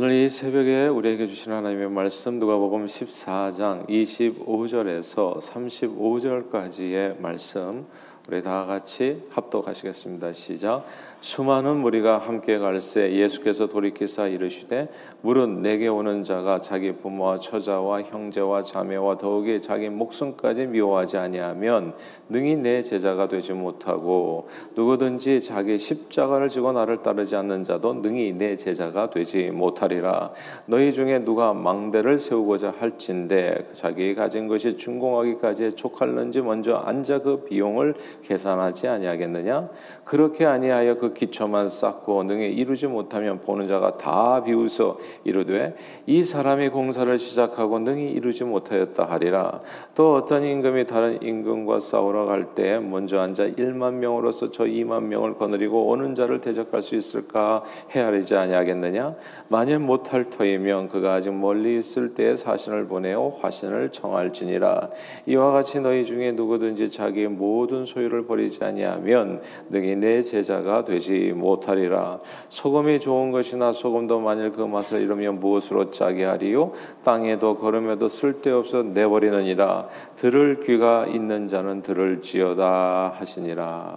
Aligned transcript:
오늘 0.00 0.12
이 0.12 0.30
새벽에 0.30 0.86
우리에게 0.86 1.26
주신 1.26 1.50
하나님의 1.50 1.90
말씀 1.90 2.38
누가복음 2.38 2.86
14장 2.86 3.88
25절에서 3.88 5.40
35절까지의 5.40 7.20
말씀 7.20 7.84
우리 8.30 8.42
다 8.42 8.66
같이 8.66 9.22
합독하시겠습니다. 9.30 10.34
시작. 10.34 10.84
수많은 11.20 11.78
무리가 11.78 12.18
함께 12.18 12.58
갈새 12.58 13.12
예수께서 13.12 13.66
돌이키사 13.66 14.28
이르시되 14.28 14.88
물은 15.22 15.62
내게 15.62 15.88
오는 15.88 16.22
자가 16.22 16.60
자기 16.60 16.92
부모와 16.92 17.38
처자와 17.38 18.02
형제와 18.02 18.62
자매와 18.62 19.18
더욱이 19.18 19.60
자기 19.60 19.88
목숨까지 19.88 20.66
미워하지 20.66 21.16
아니하면 21.16 21.94
능히 22.28 22.54
내 22.54 22.82
제자가 22.82 23.26
되지 23.26 23.52
못하고 23.52 24.48
누구든지 24.76 25.40
자기 25.40 25.76
십자가를 25.76 26.48
지고 26.48 26.70
나를 26.70 27.02
따르지 27.02 27.34
않는 27.34 27.64
자도 27.64 27.94
능히 27.94 28.32
내 28.32 28.54
제자가 28.54 29.10
되지 29.10 29.50
못하리라 29.50 30.30
너희 30.66 30.92
중에 30.92 31.24
누가 31.24 31.52
망대를 31.52 32.20
세우고자 32.20 32.74
할진대 32.78 33.70
자기 33.72 34.14
가진 34.14 34.46
것이 34.46 34.76
준공하기까지 34.76 35.72
촉할는지 35.72 36.42
먼저 36.42 36.74
앉아 36.74 37.22
그 37.22 37.42
비용을 37.42 37.94
계산하지 38.22 38.88
아니하겠느냐? 38.88 39.68
그렇게 40.04 40.44
아니하여 40.44 40.96
그 40.98 41.12
기초만 41.12 41.68
쌓고 41.68 42.24
능히 42.24 42.52
이루지 42.52 42.86
못하면 42.86 43.40
보는 43.40 43.66
자가 43.66 43.96
다 43.96 44.42
비웃어 44.42 44.98
이르되 45.24 45.76
이 46.06 46.24
사람이 46.24 46.70
공사를 46.70 47.16
시작하고 47.18 47.78
능히 47.78 48.10
이루지 48.10 48.44
못하였다 48.44 49.04
하리라. 49.04 49.60
또 49.94 50.14
어떤 50.14 50.44
임금이 50.44 50.86
다른 50.86 51.22
임금과 51.22 51.80
싸우러 51.80 52.26
갈때 52.26 52.78
먼저 52.78 53.20
앉아 53.20 53.50
1만 53.50 53.94
명으로서 53.94 54.50
저 54.50 54.64
2만 54.64 55.04
명을 55.04 55.34
거느리고 55.34 55.86
오는 55.88 56.14
자를 56.14 56.40
대적할 56.40 56.82
수 56.82 56.96
있을까 56.96 57.62
헤아리지 57.90 58.34
아니하겠느냐? 58.34 59.14
만일 59.48 59.78
못할 59.78 60.28
터이면 60.30 60.88
그가 60.88 61.14
아직 61.14 61.32
멀리 61.32 61.78
있을 61.78 62.14
때에 62.14 62.36
사신을 62.36 62.86
보내어 62.86 63.38
화신을 63.40 63.90
청할지니라. 63.90 64.90
이와 65.26 65.52
같이 65.52 65.80
너희 65.80 66.04
중에 66.04 66.32
누구든지 66.32 66.90
자기 66.90 67.26
모든 67.26 67.84
소유 67.84 68.07
를 68.08 68.26
버리지 68.26 68.64
아니하면 68.64 69.40
능히 69.68 69.96
내 69.96 70.22
제자가 70.22 70.84
되지 70.84 71.32
못하리라. 71.34 72.20
소금이 72.48 73.00
좋은 73.00 73.30
것이나 73.30 73.72
소금도 73.72 74.20
만일 74.20 74.52
그 74.52 74.62
맛을 74.62 75.02
잃으면 75.02 75.40
무엇으로 75.40 75.90
짜게 75.90 76.24
하리요? 76.24 76.72
땅에도 77.02 77.56
걸음에도 77.56 78.08
쓸데없어 78.08 78.82
내버리느니라. 78.82 79.88
들을 80.16 80.60
귀가 80.60 81.06
있는 81.06 81.48
자는 81.48 81.82
들을지어다 81.82 83.14
하시니라. 83.16 83.96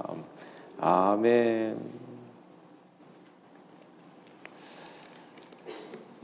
아멘. 0.79 2.01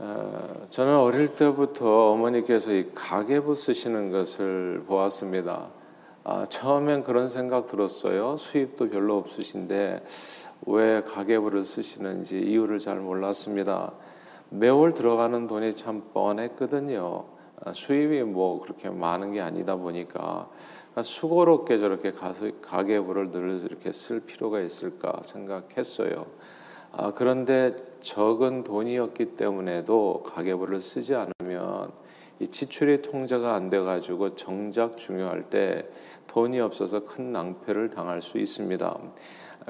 어, 0.00 0.64
저는 0.68 0.96
어릴 0.96 1.34
때부터 1.34 2.12
어머니께서 2.12 2.72
이 2.72 2.90
가계부 2.94 3.56
쓰시는 3.56 4.12
것을 4.12 4.84
보았습니다. 4.86 5.77
아, 6.30 6.44
처음엔 6.44 7.04
그런 7.04 7.30
생각 7.30 7.68
들었어요. 7.68 8.36
수입도 8.36 8.90
별로 8.90 9.16
없으신데 9.16 10.04
왜 10.66 11.02
가계부를 11.02 11.64
쓰시는지 11.64 12.38
이유를 12.38 12.80
잘 12.80 12.96
몰랐습니다. 12.96 13.94
매월 14.50 14.92
들어가는 14.92 15.46
돈이 15.46 15.74
참 15.74 16.02
뻔했거든요. 16.12 17.24
아, 17.64 17.72
수입이 17.72 18.24
뭐 18.24 18.60
그렇게 18.60 18.90
많은 18.90 19.32
게 19.32 19.40
아니다 19.40 19.76
보니까 19.76 20.50
그러니까 20.90 21.02
수고롭게 21.02 21.78
저렇게 21.78 22.12
가계부를 22.12 23.30
늘 23.30 23.62
이렇게 23.64 23.90
쓸 23.90 24.20
필요가 24.20 24.60
있을까 24.60 25.22
생각했어요. 25.22 26.26
아, 26.92 27.12
그런데 27.14 27.74
적은 28.02 28.64
돈이었기 28.64 29.36
때문에도 29.36 30.24
가계부를 30.26 30.80
쓰지 30.80 31.14
않으면 31.14 31.90
이 32.40 32.48
지출이 32.48 33.00
통제가 33.00 33.54
안 33.54 33.70
돼가지고 33.70 34.36
정작 34.36 34.98
중요할 34.98 35.48
때 35.50 35.88
돈이 36.28 36.60
없어서 36.60 37.04
큰 37.04 37.32
낭패를 37.32 37.90
당할 37.90 38.22
수 38.22 38.38
있습니다. 38.38 38.98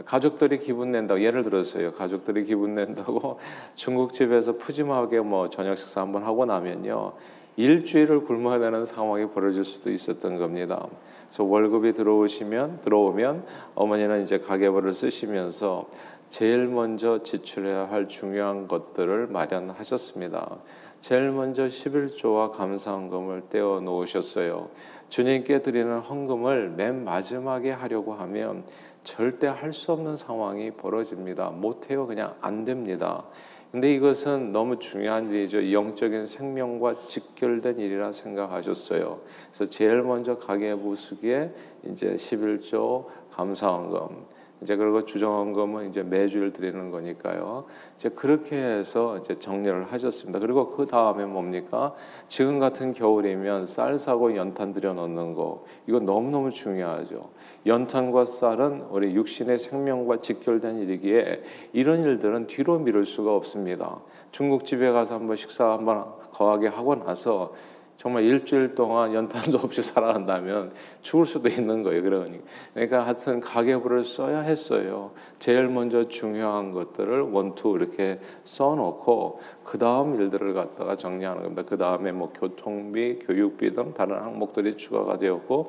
가족들이 0.05 0.59
기분 0.59 0.93
낸다고 0.93 1.23
예를 1.23 1.43
들었어요. 1.43 1.93
가족들이 1.93 2.45
기분 2.45 2.75
낸다고 2.75 3.41
중국집에서 3.75 4.59
푸짐하게 4.59 5.21
뭐 5.21 5.49
저녁 5.49 5.77
식사 5.77 6.03
한번 6.03 6.23
하고 6.25 6.45
나면요. 6.45 7.15
일주일을 7.57 8.21
굶어야 8.21 8.61
되는 8.61 8.85
상황이 8.85 9.27
벌어질 9.31 9.65
수도 9.65 9.91
있었던 9.91 10.39
겁니다. 10.39 10.87
그래서 11.27 11.43
월급이 11.43 11.93
들어오시면 11.93 12.83
들어오면 12.83 13.45
어머니는 13.75 14.23
이제 14.23 14.39
가계부를 14.39 14.93
쓰시면서 14.93 15.89
제일 16.29 16.69
먼저 16.69 17.23
지출해야 17.23 17.91
할 17.91 18.07
중요한 18.07 18.69
것들을 18.69 19.27
마련하셨습니다. 19.29 20.59
제일 21.01 21.31
먼저 21.31 21.67
11조와 21.67 22.53
감사헌금을 22.53 23.45
떼어 23.51 23.81
놓으셨어요. 23.81 24.69
주님께 25.09 25.63
드리는 25.63 25.99
헌금을 25.99 26.71
맨 26.71 27.05
마지막에 27.05 27.71
하려고 27.71 28.15
하면 28.15 28.65
절대 29.05 29.47
할 29.47 29.73
수 29.73 29.93
없는 29.93 30.17
상황이 30.17 30.71
벌어집니다. 30.73 31.51
못해요. 31.51 32.07
그냥 32.07 32.35
안 32.41 32.65
됩니다. 32.65 33.25
근데 33.71 33.93
이것은 33.95 34.53
너무 34.53 34.79
중요한 34.79 35.31
일이죠. 35.31 35.73
영적인 35.73 36.27
생명과 36.27 37.07
직결된 37.07 37.79
일이라 37.79 38.13
생각하셨어요. 38.13 39.21
그래서 39.51 39.71
제일 39.71 40.03
먼저 40.03 40.39
가계 40.39 40.75
부 40.75 40.97
수기에 40.97 41.53
이제 41.85 42.15
11조 42.17 43.07
감사원금 43.31 44.38
이제 44.61 44.77
그리고 44.77 45.05
주정원금은 45.05 45.89
이제 45.89 46.03
매주일 46.03 46.53
드리는 46.53 46.91
거니까요. 46.91 47.65
이제 47.95 48.09
그렇게 48.09 48.57
해서 48.57 49.19
이제 49.19 49.39
정리를 49.39 49.85
하셨습니다. 49.85 50.41
그리고 50.41 50.71
그 50.71 50.87
다음에 50.87 51.25
뭡니까? 51.25 51.95
지금 52.27 52.59
같은 52.59 52.93
겨울이면 52.93 53.67
쌀 53.67 53.99
사고 53.99 54.35
연탄 54.37 54.73
들여 54.73 54.95
넣는 54.95 55.35
거 55.35 55.65
이거 55.87 56.01
너무 56.01 56.31
너무 56.31 56.51
중요하죠. 56.51 57.31
연탄과 57.67 58.25
쌀은 58.25 58.87
우리 58.91 59.15
육신의 59.15 59.59
생명과 59.59 60.21
직결된 60.21 60.79
일이기에 60.79 61.43
이런 61.73 62.03
일들은 62.03 62.47
뒤로 62.47 62.79
미룰 62.79 63.05
수가 63.07 63.35
없습니다. 63.35 64.01
중국집에 64.33 64.91
가서 64.91 65.15
한번 65.15 65.37
식사 65.37 65.73
한번 65.73 66.07
거하게 66.33 66.69
하고 66.69 66.95
나서 66.95 67.53
정말 67.99 68.23
일주일 68.23 68.77
동안 68.77 69.13
연탄도 69.13 69.59
없이 69.59 69.83
살아간다면 69.83 70.71
죽을 71.03 71.27
수도 71.27 71.49
있는 71.49 71.83
거예요. 71.83 72.01
그러니 72.01 72.41
그러니까 72.73 73.05
하여튼 73.05 73.41
가계부를 73.41 74.05
써야 74.05 74.39
했어요. 74.39 75.11
제일 75.41 75.67
먼저 75.67 76.07
중요한 76.07 76.71
것들을 76.71 77.21
원투 77.23 77.77
이렇게 77.77 78.21
써놓고 78.45 79.41
그 79.65 79.79
다음 79.79 80.15
일들을 80.15 80.55
갖다가 80.55 80.97
정리하는 80.97 81.43
겁니다. 81.43 81.65
그 81.69 81.77
다음에 81.77 82.13
뭐 82.13 82.29
교통비, 82.33 83.19
교육비 83.27 83.73
등 83.73 83.93
다른 83.95 84.23
항목들이 84.23 84.77
추가가 84.77 85.19
되었고 85.19 85.69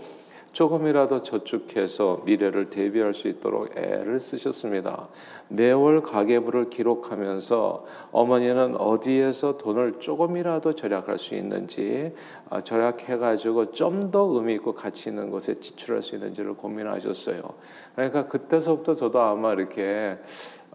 조금이라도 0.52 1.24
저축해서 1.24 2.22
미래를 2.26 2.70
대비할 2.70 3.14
수 3.14 3.28
있도록 3.28 3.78
애를 3.78 4.20
쓰셨습니다. 4.20 5.08
매월 5.48 6.02
가계부를 6.02 6.70
기록하면서 6.70 7.86
어머니는 8.12 8.76
어디에서 8.78 9.58
돈을 9.58 10.00
조금이라도 10.00 10.76
절약할 10.76 11.18
수 11.18 11.36
있는지 11.36 12.14
아, 12.50 12.62
절약해가지고 12.62 13.72
좀 13.72 14.10
더 14.12 14.24
의미 14.34 14.56
있고 14.56 14.74
가치 14.74 15.10
있는 15.10 15.30
곳에 15.30 15.54
지출할 15.54 16.02
수 16.02 16.16
있는지를 16.16 16.54
고민하셨어요. 16.54 17.42
그러니까 17.96 18.28
그때서부터 18.28 18.96
저도 18.96 19.20
아마 19.20 19.54
이렇게 19.54 20.18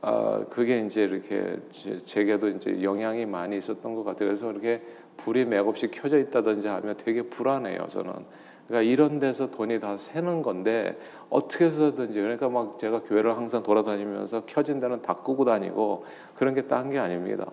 아, 0.02 0.44
그게 0.50 0.80
이제 0.80 1.02
이렇게 1.02 1.56
제게도 2.04 2.48
이제 2.48 2.82
영향이 2.82 3.26
많이 3.26 3.56
있었던 3.56 3.94
것 3.94 4.04
같아요. 4.04 4.28
그래서 4.28 4.50
이렇게 4.50 4.82
불이 5.16 5.46
맥없이 5.46 5.90
켜져 5.90 6.18
있다든지 6.18 6.68
하면 6.68 6.96
되게 6.96 7.22
불안해요. 7.22 7.86
저는. 7.88 8.12
그러니까 8.68 8.90
이런 8.90 9.18
데서 9.18 9.50
돈이 9.50 9.80
다 9.80 9.96
새는 9.96 10.42
건데 10.42 10.98
어떻게 11.28 11.66
해서든지 11.66 12.20
그러니까 12.20 12.48
막 12.48 12.78
제가 12.78 13.02
교회를 13.02 13.36
항상 13.36 13.62
돌아다니면서 13.62 14.44
켜진 14.46 14.80
데는 14.80 15.02
다 15.02 15.14
끄고 15.14 15.44
다니고 15.44 16.04
그런 16.34 16.54
게 16.54 16.62
딴 16.62 16.90
게 16.90 16.98
아닙니다. 16.98 17.46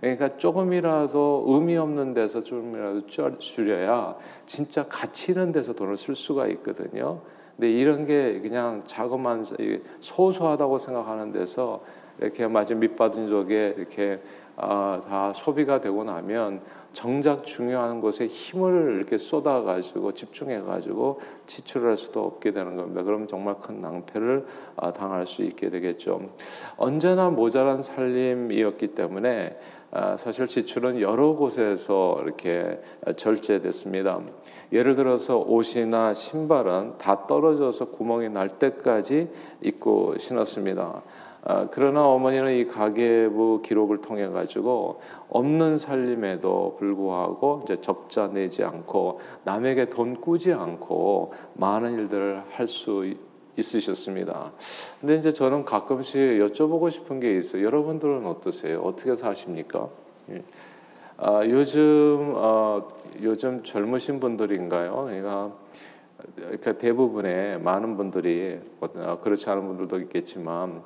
그러니까 0.00 0.36
조금이라도 0.36 1.44
의미 1.48 1.76
없는 1.76 2.14
데서 2.14 2.42
조금이라도 2.42 3.06
줄여야 3.38 4.16
진짜 4.44 4.84
가치 4.88 5.32
있는 5.32 5.52
데서 5.52 5.72
돈을 5.72 5.96
쓸 5.96 6.14
수가 6.14 6.48
있거든요. 6.48 7.20
근데 7.56 7.70
이런 7.70 8.04
게 8.04 8.40
그냥 8.40 8.82
자그만 8.86 9.44
소소하다고 10.00 10.78
생각하는 10.78 11.32
데서 11.32 11.82
이렇게 12.20 12.46
마치 12.46 12.74
밑받은 12.74 13.28
쪽에 13.30 13.74
이렇게 13.78 14.20
아, 14.56 15.02
다 15.06 15.32
소비가 15.34 15.80
되고 15.80 16.02
나면 16.02 16.62
정작 16.94 17.44
중요한 17.44 18.00
것에 18.00 18.26
힘을 18.26 18.96
이렇게 18.96 19.18
쏟아가지고 19.18 20.12
집중해가지고 20.12 21.20
지출을 21.46 21.90
할 21.90 21.96
수도 21.98 22.24
없게 22.24 22.52
되는 22.52 22.74
겁니다. 22.74 23.02
그럼 23.02 23.26
정말 23.26 23.56
큰 23.60 23.82
낭패를 23.82 24.46
아, 24.76 24.92
당할 24.92 25.26
수 25.26 25.42
있게 25.42 25.68
되겠죠. 25.68 26.22
언제나 26.78 27.28
모자란 27.28 27.82
살림이었기 27.82 28.94
때문에 28.94 29.58
아, 29.90 30.16
사실 30.16 30.46
지출은 30.46 31.00
여러 31.02 31.34
곳에서 31.34 32.18
이렇게 32.22 32.80
절제됐습니다. 33.16 34.20
예를 34.72 34.96
들어서 34.96 35.38
옷이나 35.38 36.14
신발은 36.14 36.98
다 36.98 37.26
떨어져서 37.26 37.90
구멍이 37.90 38.30
날 38.30 38.48
때까지 38.48 39.30
입고 39.62 40.18
신었습니다. 40.18 41.02
아, 41.48 41.68
그러나 41.70 42.04
어머니는 42.04 42.56
이 42.56 42.66
가계부 42.66 43.62
기록을 43.62 44.00
통해 44.00 44.26
가지고 44.26 45.00
없는 45.28 45.78
살림에도 45.78 46.74
불구하고 46.76 47.60
이제 47.62 47.80
적자 47.80 48.26
내지 48.26 48.64
않고 48.64 49.20
남에게 49.44 49.88
돈 49.88 50.20
꾸지 50.20 50.52
않고 50.52 51.32
많은 51.54 51.94
일들을 51.94 52.42
할 52.50 52.66
수 52.66 53.14
있으셨습니다. 53.56 54.52
근데 55.00 55.14
이제 55.14 55.32
저는 55.32 55.64
가끔씩 55.64 56.14
여쭤보고 56.16 56.90
싶은 56.90 57.20
게 57.20 57.38
있어요. 57.38 57.64
여러분들은 57.64 58.26
어떠세요? 58.26 58.80
어떻게 58.82 59.14
사십니까? 59.16 59.88
예. 60.30 60.42
아, 61.16 61.40
요즘 61.44 62.34
어, 62.36 62.86
요즘 63.22 63.62
젊으신 63.62 64.20
분들인가요? 64.20 65.04
그러니까 66.34 66.72
대부분의 66.76 67.60
많은 67.60 67.96
분들이 67.96 68.58
어, 68.80 69.20
그렇지 69.22 69.48
않은 69.48 69.66
분들도 69.66 70.00
있겠지만 70.00 70.82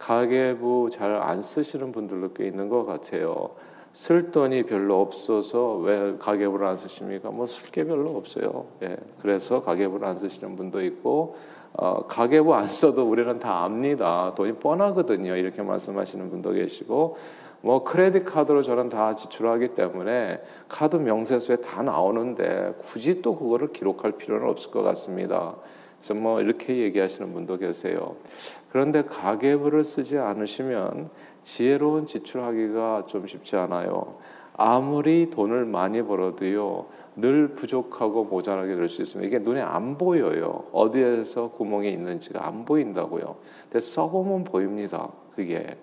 가계부 0.00 0.88
잘 0.90 1.14
안 1.20 1.42
쓰시는 1.42 1.92
분들도 1.92 2.32
꽤 2.32 2.46
있는 2.46 2.68
것 2.68 2.84
같아요. 2.84 3.50
쓸 3.92 4.30
돈이 4.30 4.64
별로 4.64 5.00
없어서 5.00 5.74
왜 5.76 6.16
가계부를 6.18 6.66
안 6.66 6.76
쓰십니까? 6.76 7.30
뭐 7.30 7.44
쓸 7.46 7.70
게 7.70 7.84
별로 7.84 8.10
없어요. 8.16 8.66
예, 8.82 8.96
그래서 9.20 9.60
가계부를 9.60 10.06
안 10.06 10.14
쓰시는 10.18 10.56
분도 10.56 10.82
있고 10.82 11.36
어, 11.74 12.06
가계부 12.06 12.54
안 12.54 12.66
써도 12.66 13.08
우리는 13.08 13.38
다 13.38 13.64
압니다. 13.64 14.32
돈이 14.36 14.54
뻔하거든요. 14.54 15.36
이렇게 15.36 15.60
말씀하시는 15.62 16.30
분도 16.30 16.52
계시고 16.52 17.16
뭐 17.62 17.84
크레딧 17.84 18.24
카드로 18.24 18.62
저는 18.62 18.88
다 18.88 19.14
지출하기 19.14 19.74
때문에 19.74 20.40
카드 20.68 20.96
명세서에 20.96 21.56
다 21.56 21.82
나오는데 21.82 22.74
굳이 22.78 23.20
또 23.20 23.36
그거를 23.36 23.72
기록할 23.72 24.12
필요는 24.12 24.48
없을 24.48 24.70
것 24.70 24.82
같습니다. 24.82 25.56
그래서 26.00 26.14
뭐 26.14 26.40
이렇게 26.40 26.78
얘기하시는 26.78 27.32
분도 27.32 27.58
계세요. 27.58 28.16
그런데 28.70 29.02
가계부를 29.02 29.84
쓰지 29.84 30.18
않으시면 30.18 31.10
지혜로운 31.42 32.06
지출하기가 32.06 33.04
좀 33.06 33.26
쉽지 33.26 33.56
않아요. 33.56 34.16
아무리 34.56 35.30
돈을 35.30 35.64
많이 35.64 36.02
벌어도요, 36.02 36.86
늘 37.16 37.48
부족하고 37.48 38.24
모자라게 38.24 38.76
될 38.76 38.88
수 38.88 39.02
있습니다. 39.02 39.26
이게 39.26 39.38
눈에 39.42 39.60
안 39.60 39.96
보여요. 39.98 40.64
어디에서 40.72 41.50
구멍이 41.50 41.90
있는지가 41.92 42.46
안 42.46 42.64
보인다고요. 42.64 43.36
근데 43.64 43.80
써보면 43.80 44.44
보입니다. 44.44 45.08
그게. 45.34 45.76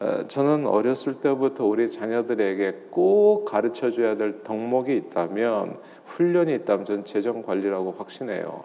어, 0.00 0.22
저는 0.22 0.66
어렸을 0.66 1.14
때부터 1.20 1.66
우리 1.66 1.90
자녀들에게 1.90 2.86
꼭 2.90 3.44
가르쳐 3.44 3.90
줘야 3.90 4.16
될 4.16 4.42
덕목이 4.44 4.96
있다면 4.96 5.78
훈련이 6.06 6.54
있다면 6.54 6.84
저는 6.86 7.04
재정 7.04 7.42
관리라고 7.42 7.92
확신해요. 7.98 8.64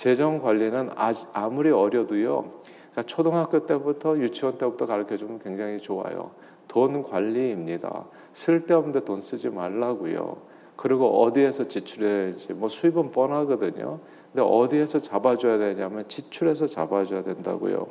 재정 0.00 0.40
관리는 0.40 0.88
아무리 1.34 1.70
어려도요. 1.70 2.52
그러니까 2.90 3.02
초등학교 3.04 3.66
때부터 3.66 4.16
유치원 4.16 4.56
때부터 4.56 4.86
가르쳐 4.86 5.18
주면 5.18 5.40
굉장히 5.40 5.78
좋아요. 5.78 6.30
돈 6.66 7.02
관리입니다. 7.02 8.06
쓸데없는데 8.32 9.04
돈 9.04 9.20
쓰지 9.20 9.50
말라고요. 9.50 10.38
그리고 10.76 11.22
어디에서 11.22 11.68
지출해야 11.68 12.32
지 12.32 12.54
뭐 12.54 12.70
수입은 12.70 13.10
뻔하거든요. 13.10 14.00
근데 14.32 14.42
어디에서 14.42 15.00
잡아줘야 15.00 15.58
되냐면 15.58 16.08
지출해서 16.08 16.66
잡아줘야 16.66 17.20
된다고요. 17.20 17.86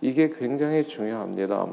이게 0.00 0.30
굉장히 0.30 0.82
중요합니다. 0.82 1.68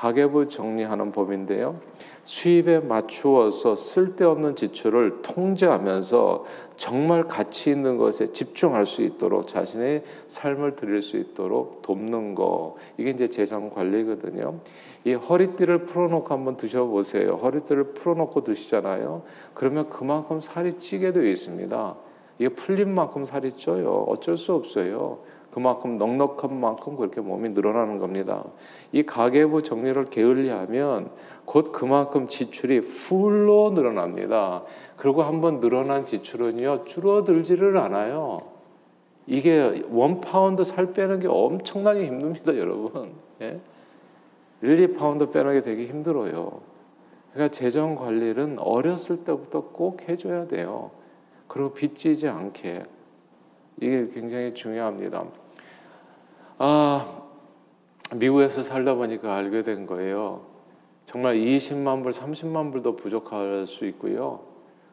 가계부 0.00 0.48
정리하는 0.48 1.12
법인데요. 1.12 1.78
수입에 2.22 2.80
맞추어서 2.80 3.76
쓸데없는 3.76 4.56
지출을 4.56 5.20
통제하면서 5.20 6.44
정말 6.78 7.24
가치 7.24 7.70
있는 7.70 7.98
것에 7.98 8.32
집중할 8.32 8.86
수 8.86 9.02
있도록 9.02 9.46
자신의 9.46 10.04
삶을 10.28 10.76
드릴 10.76 11.02
수 11.02 11.18
있도록 11.18 11.82
돕는 11.82 12.34
거 12.34 12.76
이게 12.96 13.10
이제 13.10 13.28
재정 13.28 13.68
관리거든요. 13.68 14.60
이 15.04 15.12
허리띠를 15.12 15.84
풀어놓고 15.84 16.32
한번 16.32 16.56
드셔보세요. 16.56 17.32
허리띠를 17.34 17.92
풀어놓고 17.92 18.42
드시잖아요. 18.42 19.20
그러면 19.52 19.90
그만큼 19.90 20.40
살이 20.40 20.72
찌게 20.72 21.12
되어 21.12 21.24
있습니다. 21.24 21.96
이게 22.38 22.48
풀린 22.48 22.94
만큼 22.94 23.26
살이 23.26 23.52
쪄요. 23.52 24.06
어쩔 24.08 24.38
수 24.38 24.54
없어요. 24.54 25.18
그만큼 25.50 25.98
넉넉한 25.98 26.58
만큼 26.58 26.96
그렇게 26.96 27.20
몸이 27.20 27.50
늘어나는 27.50 27.98
겁니다. 27.98 28.44
이 28.92 29.02
가계부 29.02 29.62
정리를 29.62 30.04
게을리하면 30.04 31.10
곧 31.44 31.72
그만큼 31.72 32.28
지출이 32.28 32.82
full로 32.82 33.70
늘어납니다. 33.70 34.62
그리고 34.96 35.22
한번 35.22 35.60
늘어난 35.60 36.06
지출은요 36.06 36.84
줄어들지를 36.84 37.76
않아요. 37.78 38.40
이게 39.26 39.82
one 39.90 40.20
pound 40.20 40.64
살 40.64 40.92
빼는 40.92 41.20
게 41.20 41.28
엄청나게 41.28 42.06
힘듭니다, 42.06 42.56
여러분. 42.56 43.12
예? 43.40 43.60
1, 44.62 44.96
2파운드 44.96 45.32
빼는 45.32 45.54
게 45.54 45.60
되게 45.62 45.86
힘들어요. 45.86 46.60
그러니까 47.32 47.52
재정 47.52 47.94
관리는 47.94 48.58
어렸을 48.58 49.24
때부터 49.24 49.68
꼭 49.68 50.08
해줘야 50.08 50.46
돼요. 50.46 50.90
그리고 51.46 51.72
빚지지 51.72 52.28
않게. 52.28 52.82
이게 53.80 54.08
굉장히 54.12 54.54
중요합니다. 54.54 55.24
아, 56.58 57.22
미국에서 58.14 58.62
살다 58.62 58.94
보니까 58.94 59.34
알게 59.34 59.62
된 59.62 59.86
거예요. 59.86 60.42
정말 61.06 61.36
20만 61.36 62.02
불, 62.02 62.12
30만 62.12 62.72
불도 62.72 62.96
부족할 62.96 63.66
수 63.66 63.86
있고요. 63.86 64.40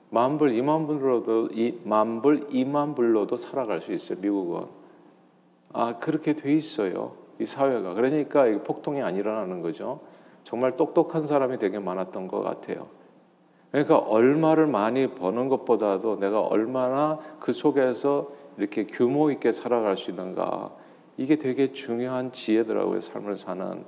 만 0.09 0.37
불, 0.37 0.51
2만 0.51 0.87
불로도 0.87 1.49
만 1.83 2.21
불, 2.21 2.47
2만 2.49 2.95
불로도 2.95 3.37
살아갈 3.37 3.81
수 3.81 3.91
있어요. 3.91 4.19
미국은. 4.21 4.65
아, 5.73 5.99
그렇게 5.99 6.33
돼 6.33 6.53
있어요. 6.53 7.13
이 7.39 7.45
사회가. 7.45 7.93
그러니까 7.93 8.45
폭동이 8.63 9.01
안 9.01 9.15
일어나는 9.15 9.61
거죠. 9.61 9.99
정말 10.43 10.77
똑똑한 10.77 11.27
사람이 11.27 11.57
되게 11.59 11.77
많았던 11.77 12.29
것 12.29 12.41
같아요. 12.41 12.87
그러니까 13.71 13.97
얼마를 13.97 14.67
많이 14.67 15.07
버는 15.07 15.49
것보다도 15.49 16.19
내가 16.19 16.41
얼마나 16.41 17.19
그 17.39 17.51
속에서 17.51 18.29
이렇게 18.57 18.85
규모 18.85 19.31
있게 19.31 19.51
살아갈 19.51 19.97
수 19.97 20.09
있는가. 20.09 20.71
이게 21.17 21.35
되게 21.35 21.73
중요한 21.73 22.31
지혜더라고요. 22.31 23.01
삶을 23.01 23.35
사는. 23.37 23.83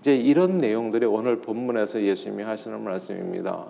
이제 0.00 0.16
이런 0.16 0.58
내용들이 0.58 1.06
오늘 1.06 1.40
본문에서 1.40 2.02
예수님이 2.02 2.42
하시는 2.42 2.82
말씀입니다. 2.82 3.66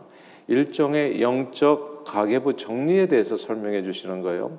일종의 0.47 1.21
영적 1.21 2.05
가계부 2.05 2.57
정리에 2.57 3.07
대해서 3.09 3.37
설명해 3.37 3.83
주시는 3.83 4.23
거예요. 4.23 4.59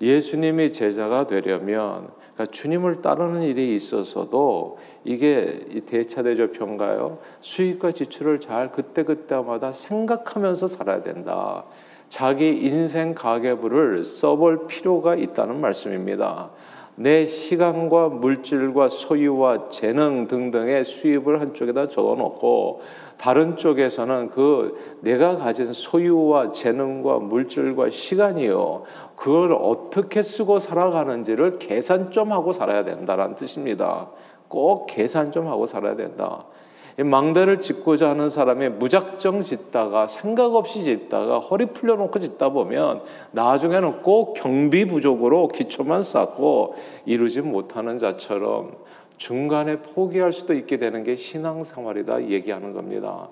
예수님이 0.00 0.72
제자가 0.72 1.26
되려면 1.26 2.08
그러니까 2.34 2.46
주님을 2.46 3.02
따르는 3.02 3.42
일이 3.42 3.74
있어서도 3.74 4.78
이게 5.04 5.82
대차대조평가요. 5.86 7.18
수입과 7.40 7.92
지출을 7.92 8.40
잘 8.40 8.72
그때그때마다 8.72 9.72
생각하면서 9.72 10.68
살아야 10.68 11.02
된다. 11.02 11.64
자기 12.08 12.48
인생 12.48 13.14
가계부를 13.14 14.04
써볼 14.04 14.66
필요가 14.66 15.14
있다는 15.14 15.60
말씀입니다. 15.60 16.50
내 16.96 17.24
시간과 17.24 18.08
물질과 18.08 18.88
소유와 18.88 19.68
재능 19.70 20.26
등등의 20.26 20.84
수입을 20.84 21.40
한쪽에다 21.40 21.88
적어놓고 21.88 22.82
다른 23.16 23.56
쪽에서는 23.56 24.30
그 24.30 24.98
내가 25.00 25.36
가진 25.36 25.72
소유와 25.72 26.52
재능과 26.52 27.20
물질과 27.20 27.90
시간이요 27.90 28.82
그걸 29.20 29.52
어떻게 29.52 30.22
쓰고 30.22 30.60
살아가는지를 30.60 31.58
계산 31.58 32.10
좀 32.10 32.32
하고 32.32 32.52
살아야 32.54 32.84
된다는 32.84 33.34
뜻입니다. 33.34 34.08
꼭 34.48 34.86
계산 34.86 35.30
좀 35.30 35.46
하고 35.46 35.66
살아야 35.66 35.94
된다. 35.94 36.46
망대를 36.96 37.60
짓고자 37.60 38.08
하는 38.08 38.30
사람이 38.30 38.70
무작정 38.70 39.42
짓다가 39.42 40.06
생각 40.06 40.54
없이 40.54 40.84
짓다가 40.84 41.38
허리 41.38 41.66
풀려놓고 41.66 42.18
짓다 42.18 42.48
보면 42.48 43.02
나중에는 43.32 44.02
꼭 44.02 44.32
경비 44.32 44.86
부족으로 44.86 45.48
기초만 45.48 46.00
쌓고 46.00 46.76
이루지 47.04 47.42
못하는 47.42 47.98
자처럼 47.98 48.78
중간에 49.18 49.82
포기할 49.82 50.32
수도 50.32 50.54
있게 50.54 50.78
되는 50.78 51.04
게 51.04 51.14
신앙생활이다 51.14 52.28
얘기하는 52.28 52.72
겁니다. 52.72 53.28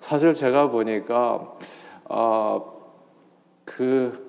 사실 0.00 0.34
제가 0.34 0.70
보니까 0.70 1.54
아, 2.08 2.60
그 3.64 4.27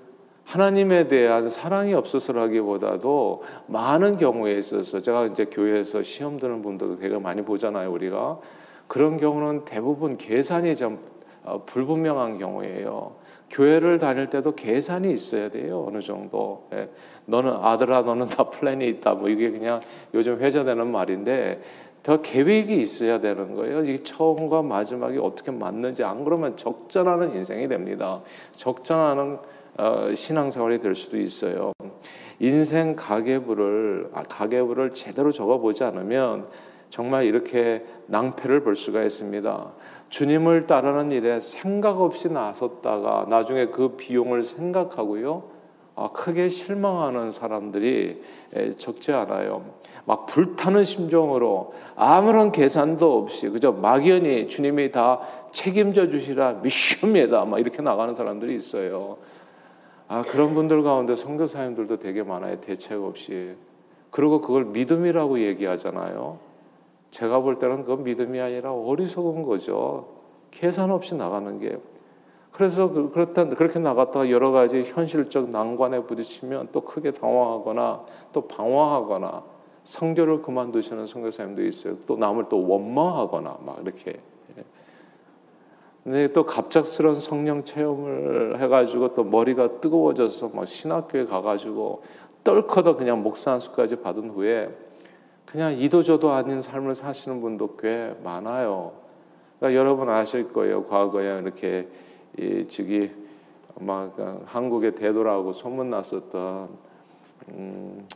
하나님에 0.49 1.07
대한 1.07 1.47
사랑이 1.47 1.93
없어서라기보다도 1.93 3.43
많은 3.67 4.17
경우에 4.17 4.57
있어서 4.57 4.99
제가 4.99 5.27
이제 5.27 5.45
교회에서 5.45 6.01
시험 6.01 6.39
드는 6.39 6.63
분들도 6.63 6.97
되게 6.97 7.19
많이 7.19 7.43
보잖아요 7.43 7.91
우리가 7.91 8.39
그런 8.87 9.17
경우는 9.17 9.65
대부분 9.65 10.17
계산이 10.17 10.75
좀 10.75 10.97
어, 11.43 11.63
불분명한 11.65 12.39
경우예요. 12.39 13.15
교회를 13.51 13.99
다닐 13.99 14.29
때도 14.29 14.55
계산이 14.55 15.11
있어야 15.11 15.49
돼요. 15.49 15.85
어느 15.87 16.01
정도. 16.01 16.67
예. 16.73 16.89
너는 17.25 17.53
아들아, 17.53 18.01
너는 18.01 18.27
다 18.27 18.49
플랜이 18.49 18.87
있다. 18.89 19.13
뭐 19.13 19.29
이게 19.29 19.49
그냥 19.49 19.79
요즘 20.13 20.39
회자되는 20.39 20.87
말인데 20.87 21.61
더 22.03 22.21
계획이 22.21 22.75
있어야 22.81 23.19
되는 23.19 23.55
거예요. 23.55 23.83
이 23.83 24.03
처음과 24.03 24.63
마지막이 24.63 25.17
어떻게 25.19 25.51
맞는지 25.51 26.03
안 26.03 26.23
그러면 26.23 26.57
적전하는 26.57 27.35
인생이 27.35 27.67
됩니다. 27.67 28.21
적전하는 28.51 29.37
어, 29.77 30.13
신앙생활이 30.13 30.79
될 30.79 30.95
수도 30.95 31.17
있어요. 31.17 31.71
인생 32.39 32.95
가계부를 32.95 34.11
아, 34.13 34.23
가계부를 34.23 34.93
제대로 34.93 35.31
적어보지 35.31 35.83
않으면 35.83 36.47
정말 36.89 37.25
이렇게 37.25 37.85
낭패를 38.07 38.63
볼 38.63 38.75
수가 38.75 39.03
있습니다. 39.03 39.71
주님을 40.09 40.65
따르는 40.65 41.11
일에 41.11 41.39
생각 41.39 42.01
없이 42.01 42.29
나섰다가 42.29 43.27
나중에 43.29 43.67
그 43.67 43.95
비용을 43.95 44.43
생각하고요. 44.43 45.59
아, 45.95 46.09
크게 46.13 46.47
실망하는 46.47 47.31
사람들이 47.31 48.21
적지 48.77 49.11
않아요. 49.11 49.65
막 50.05 50.25
불타는 50.25 50.83
심정으로 50.83 51.73
아무런 51.95 52.51
계산도 52.51 53.17
없이 53.17 53.49
그저 53.49 53.73
막연히 53.73 54.47
주님이 54.47 54.91
다 54.91 55.19
책임져 55.51 56.07
주시라 56.07 56.53
믿습니다. 56.63 57.43
막 57.43 57.59
이렇게 57.59 57.81
나가는 57.81 58.13
사람들이 58.15 58.55
있어요. 58.55 59.17
아, 60.09 60.23
그런 60.23 60.55
분들 60.55 60.81
가운데 60.81 61.15
선교사님들도 61.15 61.99
되게 61.99 62.23
많아요. 62.23 62.59
대책 62.61 63.03
없이. 63.03 63.55
그리고 64.09 64.41
그걸 64.41 64.65
믿음이라고 64.65 65.39
얘기하잖아요. 65.39 66.39
제가 67.11 67.41
볼 67.41 67.59
때는 67.59 67.83
그건 67.83 68.03
믿음이 68.03 68.39
아니라 68.39 68.73
어리석은 68.73 69.43
거죠. 69.43 70.07
계산 70.49 70.89
없이 70.89 71.13
나가는 71.13 71.59
게. 71.59 71.77
그래서 72.51 72.89
그, 72.89 73.11
그렇다 73.11 73.49
그렇게 73.49 73.77
나갔다가 73.77 74.31
여러 74.31 74.49
가지 74.49 74.81
현실적 74.81 75.51
난관에 75.51 76.01
부딪히면 76.01 76.69
또 76.71 76.81
크게 76.81 77.11
당황하거나 77.11 78.05
또 78.33 78.47
방황하거나 78.47 79.43
성교를 79.83 80.41
그만두시는 80.41 81.05
선교사님도 81.05 81.63
있어요. 81.65 81.97
또 82.07 82.17
남을 82.17 82.45
또 82.49 82.67
원망하거나 82.67 83.59
막 83.63 83.79
이렇게. 83.83 84.19
근데 86.03 86.27
또 86.31 86.45
갑작스런 86.45 87.15
성령 87.15 87.63
체험을 87.63 88.59
해가지고 88.61 89.13
또 89.13 89.23
머리가 89.23 89.79
뜨거워져서 89.81 90.49
막 90.53 90.67
신학교에 90.67 91.25
가가지고 91.25 92.03
떨커덕 92.43 92.97
그냥 92.97 93.21
목사 93.21 93.51
한 93.51 93.59
수까지 93.59 93.97
받은 93.97 94.29
후에 94.29 94.69
그냥 95.45 95.73
이도저도 95.77 96.31
아닌 96.31 96.61
삶을 96.61 96.95
사시는 96.95 97.41
분도 97.41 97.75
꽤 97.77 98.15
많아요. 98.23 98.93
그러니까 99.59 99.79
여러분 99.79 100.09
아실 100.09 100.53
거예요. 100.53 100.85
과거에 100.85 101.39
이렇게 101.39 101.87
이 102.37 102.65
저기 102.67 103.11
막 103.79 104.15
한국의 104.45 104.95
대도라고 104.95 105.53
소문 105.53 105.89
났었던 105.89 106.69
음 107.49 108.07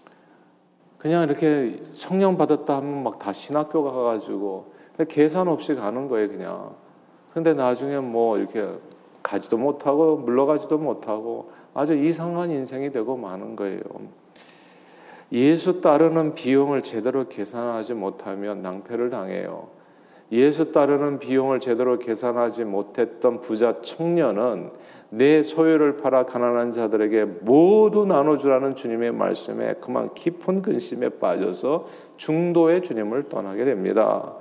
그냥 0.98 1.24
이렇게 1.24 1.82
성령 1.92 2.38
받았다 2.38 2.78
하면 2.78 3.04
막 3.04 3.20
다 3.20 3.34
신학교 3.34 3.84
가가지고 3.84 4.74
계산 5.10 5.48
없이 5.48 5.75
가는 5.75 6.08
거예요 6.08 6.30
그냥. 6.30 6.83
근데 7.34 7.54
나중에 7.54 8.00
뭐 8.00 8.38
이렇게 8.38 8.68
가지도 9.24 9.58
못하고 9.58 10.18
물러가지도 10.18 10.78
못하고 10.78 11.52
아주 11.74 11.96
이상한 11.96 12.52
인생이 12.52 12.92
되고 12.92 13.18
마는 13.18 13.56
거예요. 13.56 13.82
예수 15.32 15.82
따르는 15.82 16.36
비용을 16.36 16.84
제대로 16.84 17.28
계산하지 17.28 17.96
못하면 17.96 18.62
낭패를 18.62 19.10
당해요. 19.10 19.70
예수 20.32 20.72
따르는 20.72 21.18
비용을 21.18 21.60
제대로 21.60 21.98
계산하지 21.98 22.66
못했던 22.66 23.42
부자 23.42 23.82
청년은 23.82 24.72
내 25.10 25.42
소유를 25.42 25.98
팔아 25.98 26.25
가난한 26.25 26.72
자들에게 26.72 27.25
모두 27.42 28.06
나눠주라는 28.06 28.75
주님의 28.75 29.12
말씀에 29.12 29.75
그만 29.80 30.13
깊은 30.13 30.62
근심에 30.62 31.10
빠져서 31.10 31.88
중도의 32.18 32.82
주님을 32.84 33.30
떠나게 33.30 33.66
됩니다. 33.66 34.34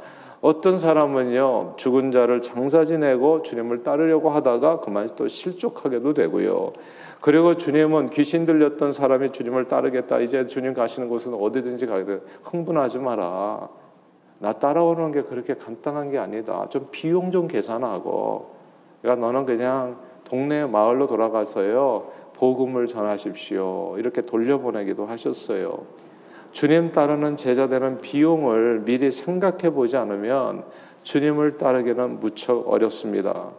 어떤 0.43 0.77
사람은요 0.77 1.75
죽은 1.77 2.11
자를 2.11 2.43
장사 2.43 2.85
지내고 2.85 3.43
주님을 3.43 3.85
따르려고 3.85 4.29
하다가 4.29 4.81
그만 4.81 5.09
또 5.17 5.29
실족하게도 5.29 6.15
되고요. 6.15 6.73
그리고 7.21 7.55
주님은 7.55 8.11
귀신 8.11 8.45
들렸던 8.45 8.91
사람이 8.91 9.31
주님을 9.31 9.69
따르겠다. 9.69 10.19
이제 10.19 10.45
주님 10.45 10.75
가시는 10.75 11.09
곳은 11.09 11.35
어디든지 11.35 11.87
돼. 11.87 12.21
흥분하지 12.43 12.99
마라. 12.99 13.69
나 14.41 14.53
따라오는 14.53 15.13
게 15.13 15.23
그렇게 15.23 15.55
간단한 15.55 16.11
게 16.11 16.19
아니다. 16.19 16.67
좀 16.69 16.89
비용 16.91 17.31
좀 17.31 17.47
계산하고. 17.47 18.57
그러니까 19.01 19.25
너는 19.25 19.47
그냥 19.47 19.99
동네 20.25 20.67
마을로 20.67 21.07
돌아가서요. 21.07 22.09
복음을 22.35 22.89
전하십시오. 22.89 23.95
이렇게 23.99 24.23
돌려보내기도 24.23 25.07
하셨어요. 25.07 25.87
주님 26.53 26.93
따르는 26.93 27.37
제자 27.37 27.67
되는 27.67 27.99
비용을 27.99 28.83
미리 28.85 29.11
생각해 29.11 29.71
보지 29.71 29.97
않으면 29.97 30.65
주님을 31.03 31.57
따르기는 31.57 32.21
무척 32.21 32.71
어렵습니다. 32.71 33.51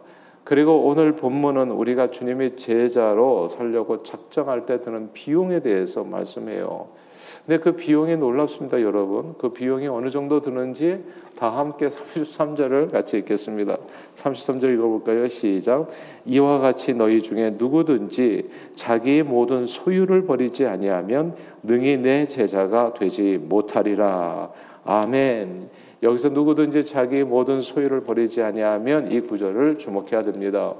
그리고 0.44 0.86
오늘 0.86 1.16
본문은 1.16 1.70
우리가 1.70 2.08
주님의 2.08 2.56
제자로 2.56 3.48
살려고 3.48 4.02
작정할 4.02 4.66
때 4.66 4.78
드는 4.78 5.12
비용에 5.12 5.60
대해서 5.60 6.04
말씀해요. 6.04 6.88
근데 7.46 7.58
그 7.58 7.72
비용이 7.72 8.16
놀랍습니다, 8.16 8.80
여러분. 8.82 9.34
그 9.38 9.50
비용이 9.50 9.86
어느 9.88 10.10
정도 10.10 10.40
드는지 10.40 11.04
다 11.38 11.48
함께 11.50 11.88
33절을 11.88 12.90
같이 12.90 13.18
읽겠습니다. 13.18 13.76
33절 14.14 14.74
읽어볼까요? 14.74 15.26
시작. 15.28 15.88
이와 16.24 16.58
같이 16.58 16.94
너희 16.94 17.22
중에 17.22 17.56
누구든지 17.58 18.50
자기의 18.74 19.24
모든 19.24 19.66
소유를 19.66 20.24
버리지 20.26 20.66
아니하면 20.66 21.34
능히 21.62 21.96
내 21.96 22.24
제자가 22.24 22.94
되지 22.94 23.38
못하리라. 23.42 24.50
아멘. 24.84 25.68
여기서 26.02 26.28
누구든지 26.28 26.84
자기 26.84 27.24
모든 27.24 27.60
소유를 27.60 28.02
버리지 28.02 28.42
아니하면 28.42 29.10
이 29.10 29.20
구절을 29.20 29.78
주목해야 29.78 30.22
됩니다. 30.22 30.74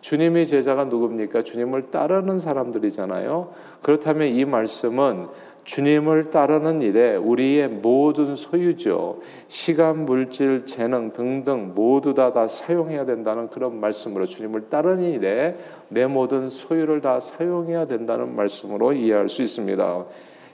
주님의 0.00 0.46
제자가 0.46 0.84
누굽니까? 0.84 1.42
주님을 1.42 1.90
따르는 1.90 2.38
사람들이잖아요. 2.38 3.52
그렇다면 3.82 4.28
이 4.28 4.44
말씀은 4.46 5.28
주님을 5.64 6.30
따르는 6.30 6.80
일에 6.80 7.16
우리의 7.16 7.68
모든 7.68 8.34
소유죠. 8.34 9.20
시간, 9.48 10.04
물질, 10.04 10.66
재능 10.66 11.12
등등 11.12 11.72
모두 11.74 12.14
다, 12.14 12.32
다 12.32 12.48
사용해야 12.48 13.04
된다는 13.04 13.48
그런 13.48 13.78
말씀으로 13.78 14.26
주님을 14.26 14.68
따르는 14.68 15.12
일에 15.12 15.56
내 15.88 16.06
모든 16.06 16.48
소유를 16.48 17.00
다 17.00 17.20
사용해야 17.20 17.86
된다는 17.86 18.34
말씀으로 18.34 18.92
이해할 18.92 19.28
수 19.28 19.42
있습니다. 19.42 20.04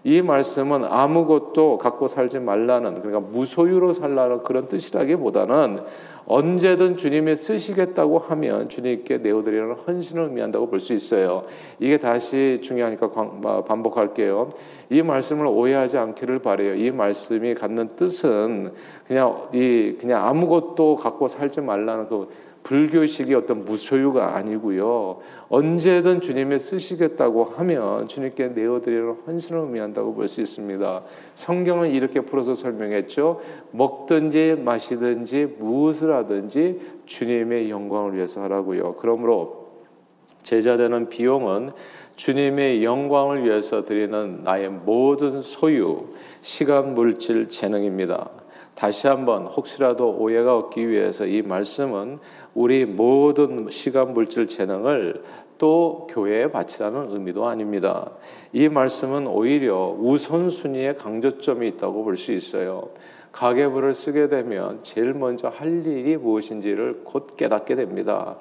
이 0.04 0.22
말씀은 0.22 0.84
아무것도 0.84 1.78
갖고 1.78 2.06
살지 2.06 2.38
말라는 2.38 2.94
그러니까 3.02 3.18
무소유로 3.18 3.92
살라는 3.92 4.44
그런 4.44 4.68
뜻이라기보다는 4.68 5.80
언제든 6.26 6.96
주님이 6.96 7.34
쓰시겠다고 7.34 8.18
하면 8.18 8.68
주님께 8.68 9.18
내어드리는 9.18 9.72
헌신을 9.72 10.24
의미한다고 10.24 10.68
볼 10.68 10.80
수 10.80 10.92
있어요. 10.92 11.44
이게 11.80 11.98
다시 11.98 12.58
중요하니까 12.62 13.10
반복할게요. 13.64 14.50
이 14.90 15.02
말씀을 15.02 15.46
오해하지 15.46 15.98
않기를 15.98 16.40
바래요. 16.40 16.74
이 16.74 16.90
말씀이 16.90 17.54
갖는 17.54 17.88
뜻은 17.96 18.72
그냥 19.06 19.48
이 19.52 19.96
그냥 20.00 20.26
아무것도 20.26 20.96
갖고 20.96 21.28
살지 21.28 21.60
말라는 21.60 22.08
그 22.08 22.28
불교식이 22.66 23.32
어떤 23.34 23.64
무소유가 23.64 24.34
아니고요. 24.36 25.18
언제든 25.48 26.20
주님이 26.20 26.58
쓰시겠다고 26.58 27.44
하면 27.44 28.08
주님께 28.08 28.48
내어드리는 28.48 29.16
헌신을 29.24 29.60
의미한다고 29.60 30.14
볼 30.14 30.26
수 30.26 30.40
있습니다. 30.40 31.02
성경은 31.36 31.92
이렇게 31.92 32.20
풀어서 32.22 32.54
설명했죠. 32.54 33.40
먹든지 33.70 34.62
마시든지 34.64 35.54
무엇을 35.60 36.12
하든지 36.12 36.80
주님의 37.06 37.70
영광을 37.70 38.16
위해서 38.16 38.42
하라고요. 38.42 38.96
그러므로 38.98 39.65
제자되는 40.46 41.08
비용은 41.08 41.72
주님의 42.14 42.84
영광을 42.84 43.44
위해서 43.44 43.84
드리는 43.84 44.42
나의 44.44 44.70
모든 44.70 45.42
소유, 45.42 46.06
시간, 46.40 46.94
물질, 46.94 47.48
재능입니다. 47.48 48.30
다시 48.76 49.08
한번 49.08 49.46
혹시라도 49.46 50.10
오해가 50.16 50.56
없기 50.56 50.88
위해서 50.88 51.26
이 51.26 51.42
말씀은 51.42 52.18
우리 52.54 52.84
모든 52.84 53.68
시간, 53.70 54.14
물질, 54.14 54.46
재능을 54.46 55.24
또 55.58 56.06
교회에 56.10 56.52
바치라는 56.52 57.06
의미도 57.10 57.46
아닙니다. 57.46 58.12
이 58.52 58.68
말씀은 58.68 59.26
오히려 59.26 59.96
우선순위의 59.98 60.96
강조점이 60.96 61.66
있다고 61.68 62.04
볼 62.04 62.16
수 62.16 62.32
있어요. 62.32 62.90
가계부를 63.32 63.94
쓰게 63.94 64.28
되면 64.28 64.78
제일 64.82 65.12
먼저 65.12 65.48
할 65.48 65.84
일이 65.86 66.16
무엇인지를 66.16 67.02
곧 67.04 67.36
깨닫게 67.36 67.74
됩니다. 67.74 68.36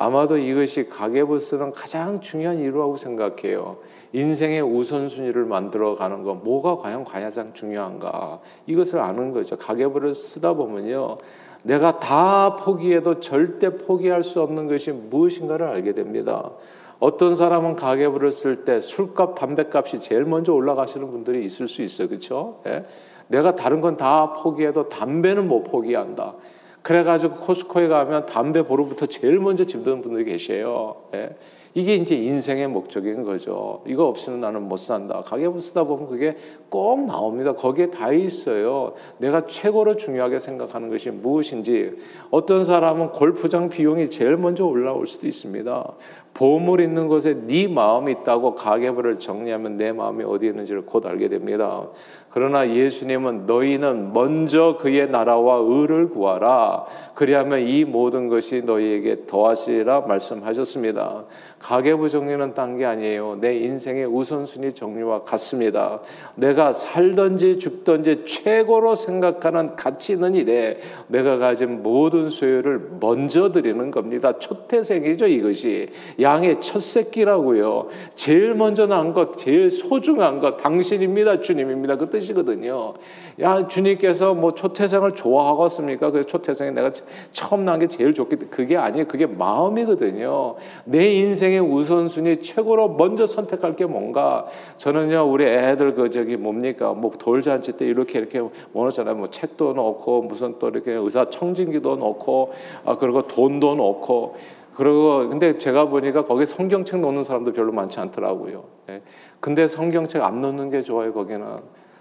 아마도 0.00 0.38
이것이 0.38 0.88
가계부 0.88 1.38
쓰는 1.38 1.72
가장 1.72 2.22
중요한 2.22 2.58
이유라고 2.58 2.96
생각해요. 2.96 3.76
인생의 4.14 4.62
우선순위를 4.62 5.44
만들어가는 5.44 6.22
거 6.22 6.32
뭐가 6.32 6.78
과연 6.78 7.04
가장 7.04 7.52
중요한가 7.52 8.40
이것을 8.66 8.98
아는 8.98 9.32
거죠. 9.34 9.58
가계부를 9.58 10.14
쓰다 10.14 10.54
보면요. 10.54 11.18
내가 11.64 11.98
다 12.00 12.56
포기해도 12.56 13.20
절대 13.20 13.76
포기할 13.76 14.22
수 14.22 14.40
없는 14.40 14.68
것이 14.68 14.90
무엇인가를 14.90 15.66
알게 15.66 15.92
됩니다. 15.92 16.50
어떤 16.98 17.36
사람은 17.36 17.76
가계부를 17.76 18.32
쓸 18.32 18.64
때 18.64 18.80
술값, 18.80 19.34
담배값이 19.34 20.00
제일 20.00 20.24
먼저 20.24 20.54
올라가시는 20.54 21.10
분들이 21.10 21.44
있을 21.44 21.68
수 21.68 21.82
있어요. 21.82 22.08
그렇죠? 22.08 22.62
예? 22.66 22.86
내가 23.28 23.54
다른 23.54 23.82
건 23.82 23.98
다 23.98 24.32
포기해도 24.32 24.88
담배는 24.88 25.46
못 25.46 25.64
포기한다. 25.64 26.36
그래가지고 26.82 27.36
코스코에 27.36 27.88
가면 27.88 28.26
담배 28.26 28.62
보루부터 28.62 29.06
제일 29.06 29.38
먼저 29.38 29.64
집는 29.64 30.02
분들이 30.02 30.24
계세요. 30.24 30.96
예? 31.14 31.30
이게 31.72 31.94
이제 31.94 32.16
인생의 32.16 32.66
목적인 32.66 33.22
거죠. 33.22 33.82
이거 33.86 34.06
없이는 34.06 34.40
나는 34.40 34.62
못 34.62 34.76
산다. 34.76 35.22
가계부 35.24 35.60
쓰다 35.60 35.84
보면 35.84 36.08
그게 36.08 36.36
꼭 36.68 37.04
나옵니다. 37.06 37.52
거기에 37.52 37.86
다 37.86 38.12
있어요. 38.12 38.94
내가 39.18 39.46
최고로 39.46 39.96
중요하게 39.96 40.40
생각하는 40.40 40.88
것이 40.90 41.10
무엇인지 41.10 41.96
어떤 42.30 42.64
사람은 42.64 43.10
골프장 43.10 43.68
비용이 43.68 44.10
제일 44.10 44.36
먼저 44.36 44.64
올라올 44.64 45.06
수도 45.06 45.28
있습니다. 45.28 45.92
보물 46.34 46.80
있는 46.80 47.06
곳에 47.06 47.34
네 47.34 47.68
마음이 47.68 48.12
있다고 48.12 48.56
가계부를 48.56 49.20
정리하면 49.20 49.76
내 49.76 49.92
마음이 49.92 50.24
어디 50.24 50.46
있는지를 50.46 50.86
곧 50.86 51.06
알게 51.06 51.28
됩니다. 51.28 51.86
그러나 52.30 52.70
예수님은 52.70 53.46
너희는 53.46 54.12
먼저 54.12 54.78
그의 54.80 55.10
나라와 55.10 55.56
의를 55.56 56.10
구하라. 56.10 56.84
그리하면 57.14 57.60
이 57.60 57.84
모든 57.84 58.28
것이 58.28 58.62
너희에게 58.62 59.26
더하시리라 59.26 60.02
말씀하셨습니다. 60.02 61.24
가계부 61.60 62.08
정리는 62.08 62.54
딴 62.54 62.78
게 62.78 62.86
아니에요. 62.86 63.36
내 63.40 63.54
인생의 63.58 64.06
우선순위 64.06 64.72
정리와 64.72 65.24
같습니다. 65.24 66.00
내가 66.34 66.72
살든지 66.72 67.58
죽든지 67.58 68.24
최고로 68.24 68.94
생각하는 68.94 69.76
가치 69.76 70.14
있는 70.14 70.34
일에 70.34 70.78
내가 71.08 71.36
가진 71.36 71.82
모든 71.82 72.30
소유를 72.30 72.92
먼저 73.00 73.52
드리는 73.52 73.90
겁니다. 73.90 74.38
초태생이죠, 74.38 75.26
이것이. 75.26 75.88
양의 76.20 76.60
첫 76.62 76.80
새끼라고요. 76.80 77.88
제일 78.14 78.54
먼저 78.54 78.86
난 78.86 79.12
것, 79.12 79.36
제일 79.36 79.70
소중한 79.70 80.40
것, 80.40 80.56
당신입니다, 80.56 81.40
주님입니다. 81.42 81.96
그 81.96 82.08
뜻이거든요. 82.08 82.94
야, 83.42 83.66
주님께서 83.68 84.32
뭐 84.34 84.54
초태생을 84.54 85.14
좋아하겠습니까? 85.14 86.10
그래서 86.10 86.26
초태생이 86.26 86.72
내가 86.72 86.90
처음 87.32 87.64
난 87.66 87.78
게 87.80 87.86
제일 87.86 88.12
좋겠다. 88.14 88.46
그게 88.50 88.76
아니에요. 88.76 89.06
그게 89.06 89.26
마음이거든요. 89.26 90.56
내 90.84 91.14
인생 91.14 91.49
의 91.50 91.60
우선순위 91.60 92.42
최고로 92.42 92.90
먼저 92.94 93.26
선택할 93.26 93.76
게 93.76 93.86
뭔가? 93.86 94.46
저는요, 94.76 95.30
우리 95.30 95.44
애들 95.44 95.94
그 95.94 96.10
저기 96.10 96.36
뭡니까? 96.36 96.92
뭐 96.92 97.10
돌잔치 97.10 97.72
때 97.72 97.86
이렇게 97.86 98.18
이렇게 98.18 98.42
뭐하잖아요. 98.72 99.14
뭐 99.16 99.28
책도 99.28 99.74
넣고 99.74 100.22
무슨 100.22 100.58
또 100.58 100.68
이렇게 100.68 100.92
의사 100.92 101.28
청진기도 101.28 101.96
넣고 101.96 102.52
아, 102.84 102.96
그리고 102.96 103.26
돈도 103.26 103.74
넣고 103.74 104.36
그리고 104.74 105.28
근데 105.28 105.58
제가 105.58 105.86
보니까 105.86 106.24
거기 106.24 106.46
성경책 106.46 107.00
놓는 107.00 107.22
사람도 107.24 107.52
별로 107.52 107.72
많지 107.72 108.00
않더라고요. 108.00 108.64
예. 108.88 109.02
근데 109.40 109.66
성경책 109.66 110.22
안 110.22 110.40
놓는 110.40 110.70
게 110.70 110.80
좋아요. 110.82 111.12
거기는 111.12 111.44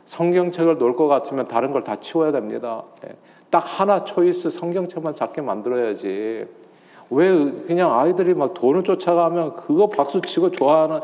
성경책을 0.06 0.78
놓을 0.78 0.96
것 0.96 1.08
같으면 1.08 1.48
다른 1.48 1.72
걸 1.72 1.84
다 1.84 1.98
치워야 2.00 2.32
됩니다. 2.32 2.84
예. 3.06 3.16
딱 3.50 3.60
하나 3.60 4.04
초이스 4.06 4.50
성경책만 4.52 5.16
작게 5.16 5.42
만들어야지. 5.42 6.46
왜 7.12 7.32
그냥 7.64 7.98
아이들이 7.98 8.34
막 8.34 8.54
돈을 8.54 8.84
쫓아가면 8.84 9.56
그거 9.56 9.88
박수 9.88 10.22
치고 10.22 10.52
좋아하는 10.52 11.02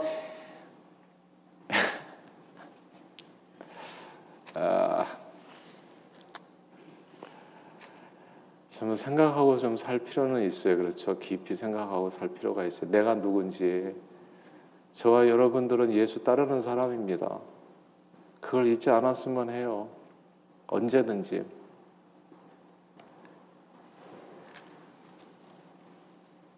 아, 4.56 5.06
좀 8.70 8.96
생각하고 8.96 9.58
좀 9.58 9.78
살 9.78 10.00
필요는 10.00 10.44
있어요. 10.44 10.78
그렇죠. 10.78 11.18
깊이 11.18 11.56
생각하고 11.56 12.10
살 12.10 12.28
필요가 12.30 12.66
있어요. 12.66 12.92
내가 12.92 13.16
누군지. 13.16 13.96
저와 14.94 15.28
여러분들은 15.28 15.92
예수 15.94 16.24
따르는 16.24 16.62
사람입니다. 16.62 17.40
그걸 18.40 18.68
잊지 18.68 18.90
않았으면 18.90 19.50
해요. 19.50 19.90
언제든지. 20.68 21.44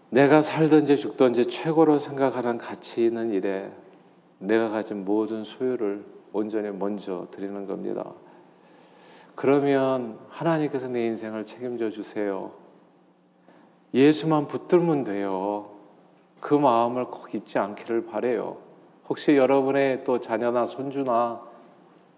내가 0.10 0.42
살든지 0.42 0.98
죽든지 0.98 1.48
최고로 1.48 2.00
생각하는 2.00 2.58
가치 2.58 3.06
있는 3.06 3.32
일에 3.34 3.72
내가 4.40 4.70
가진 4.70 5.04
모든 5.04 5.44
소유를 5.44 6.06
온전히 6.32 6.70
먼저 6.70 7.28
드리는 7.32 7.66
겁니다. 7.66 8.14
그러면 9.36 10.18
하나님께서 10.30 10.88
내 10.88 11.06
인생을 11.08 11.44
책임져 11.44 11.90
주세요. 11.90 12.52
예수만 13.94 14.48
붙들면 14.48 15.04
돼요. 15.04 15.70
그 16.39 16.54
마음을 16.54 17.06
꼭 17.06 17.34
잊지 17.34 17.60
않기를 17.60 18.06
바래요. 18.06 18.58
혹시 19.10 19.36
여러분의 19.36 20.04
또 20.04 20.20
자녀나 20.20 20.65
손주나 20.65 21.41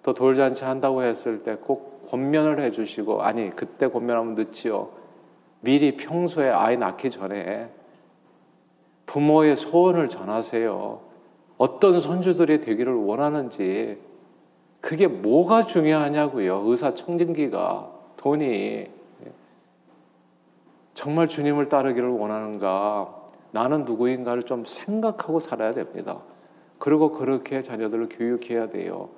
또 0.03 0.13
돌잔치 0.13 0.63
한다고 0.63 1.03
했을 1.03 1.43
때 1.43 1.55
꼭 1.55 2.09
권면을 2.09 2.59
해주시고 2.61 3.21
아니 3.21 3.49
그때 3.55 3.87
권면하면 3.87 4.35
늦지요. 4.35 4.89
미리 5.61 5.95
평소에 5.95 6.49
아이 6.49 6.77
낳기 6.77 7.11
전에 7.11 7.69
부모의 9.09 9.55
소원을 9.55 10.07
전하세요. 10.07 10.99
어떤 11.57 11.99
손주들이 11.99 12.61
되기를 12.61 12.93
원하는지 12.93 13.97
그게 14.81 15.07
뭐가 15.07 15.63
중요하냐고요. 15.63 16.61
의사 16.65 16.93
청진기가 16.93 17.89
돈이 18.17 18.85
정말 20.93 21.27
주님을 21.27 21.69
따르기를 21.69 22.07
원하는가 22.07 23.15
나는 23.51 23.83
누구인가를 23.85 24.43
좀 24.43 24.65
생각하고 24.65 25.39
살아야 25.39 25.71
됩니다. 25.71 26.19
그리고 26.77 27.11
그렇게 27.11 27.63
자녀들을 27.63 28.09
교육해야 28.09 28.69
돼요. 28.69 29.09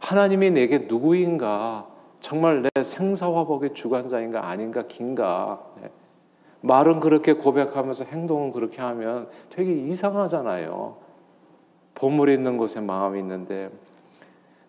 하나님이 0.00 0.50
내게 0.50 0.80
누구인가, 0.80 1.86
정말 2.20 2.62
내 2.62 2.82
생사화복의 2.82 3.72
주관자인가 3.72 4.48
아닌가 4.48 4.82
긴가. 4.86 5.62
네. 6.60 6.66
말은 6.66 7.00
그렇게 7.00 7.34
고백하면서 7.34 8.04
행동은 8.04 8.52
그렇게 8.52 8.80
하면 8.80 9.28
되게 9.50 9.72
이상하잖아요. 9.72 10.96
보물 11.94 12.28
있는 12.30 12.56
곳에 12.56 12.80
마음이 12.80 13.18
있는데 13.20 13.70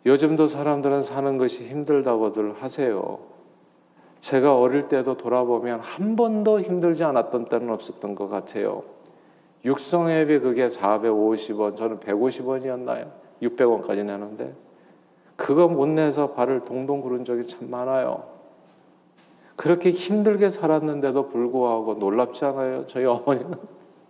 요즘도 0.05 0.47
사람들은 0.47 1.03
사는 1.03 1.37
것이 1.37 1.65
힘들다고들 1.65 2.61
하세요. 2.61 3.19
제가 4.19 4.57
어릴 4.57 4.87
때도 4.87 5.17
돌아보면 5.17 5.79
한 5.79 6.15
번도 6.15 6.61
힘들지 6.61 7.03
않았던 7.03 7.45
때는 7.45 7.69
없었던 7.69 8.15
것 8.15 8.29
같아요. 8.29 8.83
육성앱이 9.65 10.39
그게 10.39 10.67
450원, 10.67 11.75
저는 11.75 11.99
150원이었나요? 11.99 13.11
600원까지 13.41 14.05
내는데 14.05 14.53
그거 15.35 15.67
못 15.67 15.87
내서 15.87 16.31
발을 16.31 16.65
동동 16.65 17.01
구른 17.01 17.23
적이 17.23 17.45
참 17.45 17.69
많아요. 17.69 18.38
그렇게 19.59 19.91
힘들게 19.91 20.47
살았는데도 20.47 21.27
불구하고 21.27 21.95
놀랍지 21.95 22.45
않아요? 22.45 22.87
저희 22.87 23.03
어머니는 23.03 23.55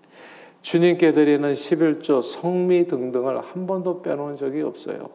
주님께 0.62 1.12
드리는 1.12 1.52
11조 1.52 2.22
성미 2.22 2.86
등등을 2.86 3.42
한 3.42 3.66
번도 3.66 4.04
빼놓은 4.04 4.36
적이 4.36 4.62
없어요. 4.62 5.10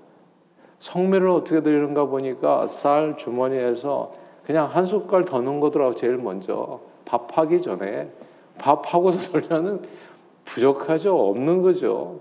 성미를 0.80 1.28
어떻게 1.28 1.62
드리는가 1.62 2.06
보니까 2.06 2.66
쌀 2.66 3.16
주머니에서 3.16 4.12
그냥 4.44 4.66
한 4.66 4.86
숟갈 4.86 5.24
더 5.24 5.40
넣은 5.40 5.60
거더라고 5.60 5.94
제일 5.94 6.16
먼저 6.16 6.80
밥하기 7.04 7.62
전에 7.62 8.10
밥하고서 8.58 9.30
돌려는 9.38 9.82
부족하죠 10.44 11.16
없는 11.28 11.62
거죠. 11.62 12.18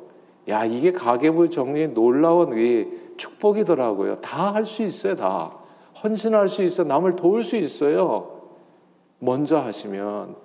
야 0.49 0.65
이게 0.65 0.91
가계부 0.91 1.49
정리의 1.49 1.95
놀라운 1.95 2.55
이 2.59 2.85
축복이더라고요. 3.17 4.17
다 4.21 4.53
할 4.53 4.67
수 4.67 4.83
있어요, 4.83 5.15
다. 5.15 5.62
헌신할 6.03 6.47
수 6.47 6.63
있어, 6.63 6.83
남을 6.83 7.15
도울 7.15 7.43
수 7.43 7.55
있어요. 7.55 8.41
먼저 9.19 9.57
하시면. 9.57 10.35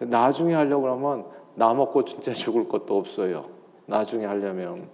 나중에 0.00 0.54
하려고 0.54 0.88
하면 0.88 1.26
나 1.54 1.72
먹고 1.74 2.04
진짜 2.04 2.32
죽을 2.32 2.68
것도 2.68 2.96
없어요. 2.96 3.46
나중에 3.86 4.24
하려면. 4.24 4.88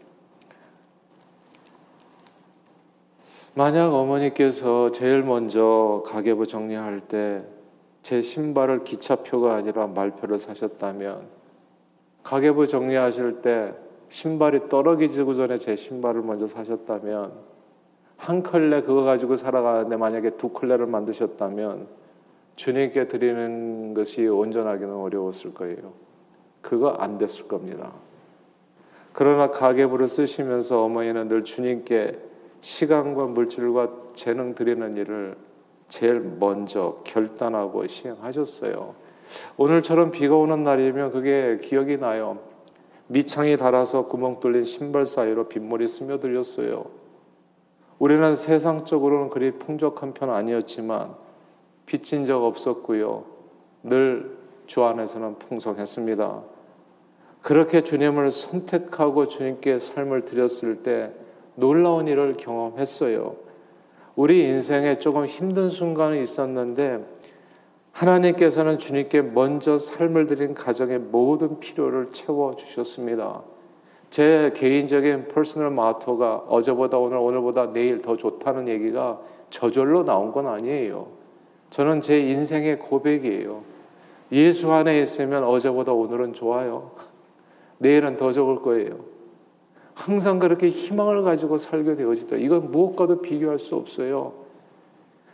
만약 3.55 3.93
어머니께서 3.95 4.91
제일 4.91 5.23
먼저 5.23 6.03
가계부 6.07 6.47
정리할 6.47 7.01
때 7.01 7.59
제 8.09 8.23
신발을 8.23 8.85
기차표가 8.85 9.55
아니라 9.55 9.87
말표를 9.87 10.39
사셨다면 10.39 11.29
가계부 12.23 12.67
정리하실 12.67 13.43
때 13.43 13.75
신발이 14.09 14.71
떨어지기 14.71 15.15
전에 15.15 15.59
제 15.59 15.77
신발을 15.77 16.23
먼저 16.23 16.47
사셨다면 16.47 17.33
한 18.19 18.43
컬레 18.43 18.83
그거 18.83 19.03
가지고 19.03 19.37
살아가는데 19.37 19.97
만약에 19.97 20.31
두 20.31 20.51
컬레를 20.51 20.87
만드셨다면 20.87 21.87
주님께 22.57 23.09
드리는 23.09 23.95
것이 23.95 24.27
온전하기는 24.27 24.93
어려웠을 24.93 25.55
거예요. 25.55 25.93
그거 26.61 26.91
안 26.91 27.17
됐을 27.17 27.47
겁니다. 27.47 27.93
그러나 29.13 29.51
가계부를 29.51 30.09
쓰시면서 30.09 30.85
어머니는 30.85 31.29
늘 31.29 31.45
주님께 31.45 32.19
시간과 32.61 33.27
물질과 33.27 33.93
재능 34.15 34.55
드리는 34.55 34.97
일을 34.97 35.37
제일 35.89 36.21
먼저 36.21 37.01
결단하고 37.05 37.87
시행하셨어요. 37.87 38.95
오늘처럼 39.57 40.11
비가 40.11 40.37
오는 40.37 40.63
날이면 40.63 41.13
그게 41.13 41.59
기억이 41.63 41.99
나요. 41.99 42.39
밑창이 43.07 43.57
닳아서 43.57 44.07
구멍 44.07 44.41
뚫린 44.41 44.65
신발 44.65 45.05
사이로 45.05 45.49
빗물이 45.49 45.87
스며들렸어요. 45.87 47.08
우리는 47.99 48.35
세상적으로는 48.35 49.31
그리 49.31 49.53
풍족한 49.53 50.15
편 50.15 50.31
아니었지만 50.31 51.15
빚진 51.87 52.25
적 52.25 52.45
없었고요. 52.45 53.25
늘 53.83 54.39
주 54.69 54.85
안에서는 54.85 55.39
풍성했습니다. 55.39 56.43
그렇게 57.41 57.81
주님을 57.81 58.31
선택하고 58.31 59.27
주님께 59.27 59.81
삶을 59.81 60.27
드렸을 60.27 60.83
때 60.83 61.11
놀라운 61.55 62.07
일을 62.07 62.35
경험했어요. 62.35 63.35
우리 64.15 64.43
인생에 64.45 64.99
조금 64.99 65.25
힘든 65.25 65.71
순간이 65.71 66.23
있었는데 66.23 67.05
하나님께서는 67.93 68.79
주님께 68.79 69.23
먼저 69.23 69.79
삶을 69.79 70.27
드린 70.27 70.55
가정의 70.55 70.99
모든 70.99 71.59
필요를 71.59 72.09
채워 72.09 72.55
주셨습니다. 72.55 73.43
제 74.11 74.53
개인적인 74.55 75.29
personal 75.29 75.71
motto가 75.71 76.45
어제보다 76.49 76.99
오늘 76.99 77.19
오늘보다 77.19 77.73
내일 77.73 78.01
더 78.01 78.17
좋다는 78.17 78.69
얘기가 78.69 79.21
저절로 79.51 80.05
나온 80.05 80.33
건 80.33 80.47
아니에요. 80.47 81.09
저는 81.71 82.01
제 82.01 82.19
인생의 82.21 82.79
고백이에요. 82.79 83.63
예수 84.33 84.73
안에 84.73 85.01
있으면 85.03 85.45
어제보다 85.45 85.93
오늘은 85.93 86.33
좋아요. 86.33 86.93
내일은 87.79 88.17
더 88.17 88.33
좋을 88.33 88.63
거예요. 88.63 88.97
항상 89.95 90.39
그렇게 90.39 90.69
희망을 90.69 91.23
가지고 91.23 91.57
살게 91.59 91.95
되어지더라. 91.95 92.41
이건 92.41 92.71
무엇과도 92.71 93.21
비교할 93.21 93.59
수 93.59 93.75
없어요. 93.75 94.33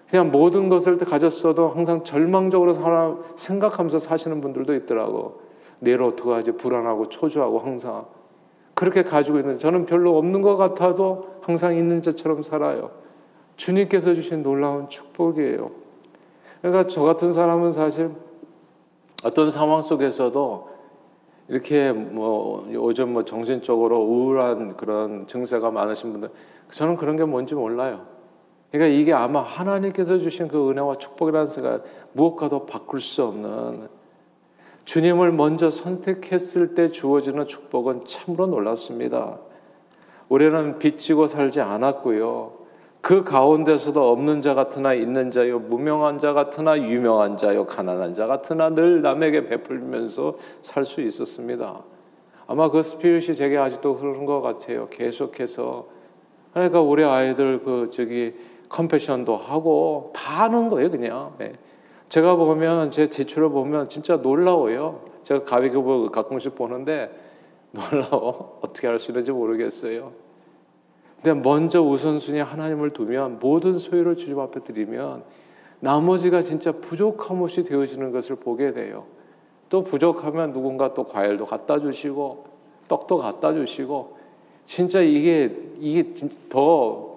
그냥 0.09 0.31
모든 0.31 0.69
것을 0.69 0.99
가졌어도 0.99 1.69
항상 1.69 2.05
절망적으로 2.05 2.75
살아 2.75 3.17
생각하면서 3.37 3.99
사시는 3.99 4.41
분들도 4.41 4.75
있더라고. 4.75 5.41
내일 5.81 6.03
어떡하지? 6.03 6.53
불안하고 6.53 7.09
초조하고 7.09 7.61
항상. 7.61 8.07
그렇게 8.75 9.03
가지고 9.03 9.39
있는 9.39 9.59
저는 9.59 9.87
별로 9.87 10.19
없는 10.19 10.43
것 10.43 10.57
같아도 10.57 11.23
항상 11.43 11.77
있는 11.77 12.01
것처럼 12.01 12.43
살아요. 12.43 12.91
주님께서 13.57 14.15
주신 14.15 14.43
놀라운 14.43 14.89
축복이에요. 14.89 15.71
그러니까 16.61 16.87
저 16.89 17.03
같은 17.03 17.33
사람은 17.33 17.71
사실 17.71 18.11
어떤 19.25 19.51
상황 19.51 19.81
속에서도 19.83 20.75
이렇게 21.49 21.93
뭐 21.93 22.67
요즘 22.73 23.13
뭐 23.13 23.25
정신적으로 23.25 24.03
우울한 24.03 24.77
그런 24.77 25.27
증세가 25.27 25.71
많으신 25.71 26.13
분들 26.13 26.31
저는 26.71 26.97
그런 26.97 27.17
게 27.17 27.25
뭔지 27.25 27.55
몰라요. 27.55 28.07
그러니까 28.71 28.99
이게 28.99 29.13
아마 29.13 29.41
하나님께서 29.41 30.19
주신 30.19 30.49
그 30.49 30.71
은혜와 30.71 30.97
축복이라는 30.97 31.47
생각 31.47 31.85
무엇과도 32.13 32.67
바꿀 32.67 33.01
수 33.01 33.23
없는 33.23 33.89
주님을 34.85 35.33
먼저 35.33 35.71
선택했을 35.71 36.75
때 36.75 36.89
주어지는 36.89 37.47
축복은 37.47 38.05
참으로 38.07 38.47
놀랍습니다. 38.47 39.39
우리는 40.29 40.79
빚지고 40.79 41.27
살지 41.27 41.61
않았고요. 41.61 42.65
그 43.01 43.23
가운데서도 43.23 44.11
없는 44.11 44.41
자 44.41 44.55
같으나 44.55 44.95
있는 44.95 45.31
자요 45.31 45.59
무명한 45.59 46.19
자 46.19 46.33
같으나 46.33 46.79
유명한 46.79 47.37
자요 47.37 47.67
가난한 47.67 48.15
자 48.15 48.27
같으나 48.27 48.71
늘 48.71 49.03
남에게 49.03 49.47
베풀면서 49.47 50.39
살 50.63 50.85
수 50.85 51.03
있었습니다. 51.03 51.83
아마 52.47 52.71
그 52.71 52.83
스피릿이 52.83 53.35
제게 53.35 53.59
아직도 53.59 53.95
흐르는 53.95 54.27
것 54.27 54.41
같아요. 54.41 54.89
계속해서 54.91 55.87
그러니까 56.53 56.81
우리 56.81 57.05
아이들 57.05 57.63
그 57.63 57.91
저기 57.91 58.35
컴패션도 58.69 59.37
하고 59.37 60.13
다 60.15 60.45
하는 60.45 60.69
거예요, 60.69 60.91
그냥. 60.91 61.35
네. 61.39 61.53
제가 62.09 62.37
보면 62.37 62.91
제 62.91 63.09
지출을 63.09 63.49
보면 63.51 63.89
진짜 63.89 64.17
놀라워요. 64.17 65.03
제가 65.23 65.45
가비급을 65.45 66.11
가끔씩 66.11 66.55
보는데 66.55 67.11
놀라워. 67.73 68.61
어떻게 68.63 68.87
할 68.87 68.99
수 68.99 69.11
있는지 69.11 69.33
모르겠어요. 69.33 70.13
근데 71.23 71.41
먼저 71.41 71.83
우선순위 71.83 72.39
하나님을 72.41 72.91
두면 72.91 73.39
모든 73.41 73.73
소유를 73.73 74.17
주님 74.17 74.39
앞에 74.39 74.61
드리면 74.61 75.25
나머지가 75.81 76.43
진짜 76.43 76.73
부족함 76.73 77.43
없이 77.43 77.65
되어지는 77.65 78.13
것을 78.13 78.37
보게 78.37 78.73
돼요. 78.73 79.07
또 79.71 79.83
부족하면 79.83 80.53
누군가 80.53 80.95
또 80.95 81.05
과일도 81.05 81.47
갖다 81.47 81.81
주시고 81.81 82.45
떡도 82.89 83.17
갖다 83.19 83.55
주시고 83.55 84.19
진짜 84.65 85.01
이게 85.01 85.57
이게 85.81 86.15
더 86.49 87.15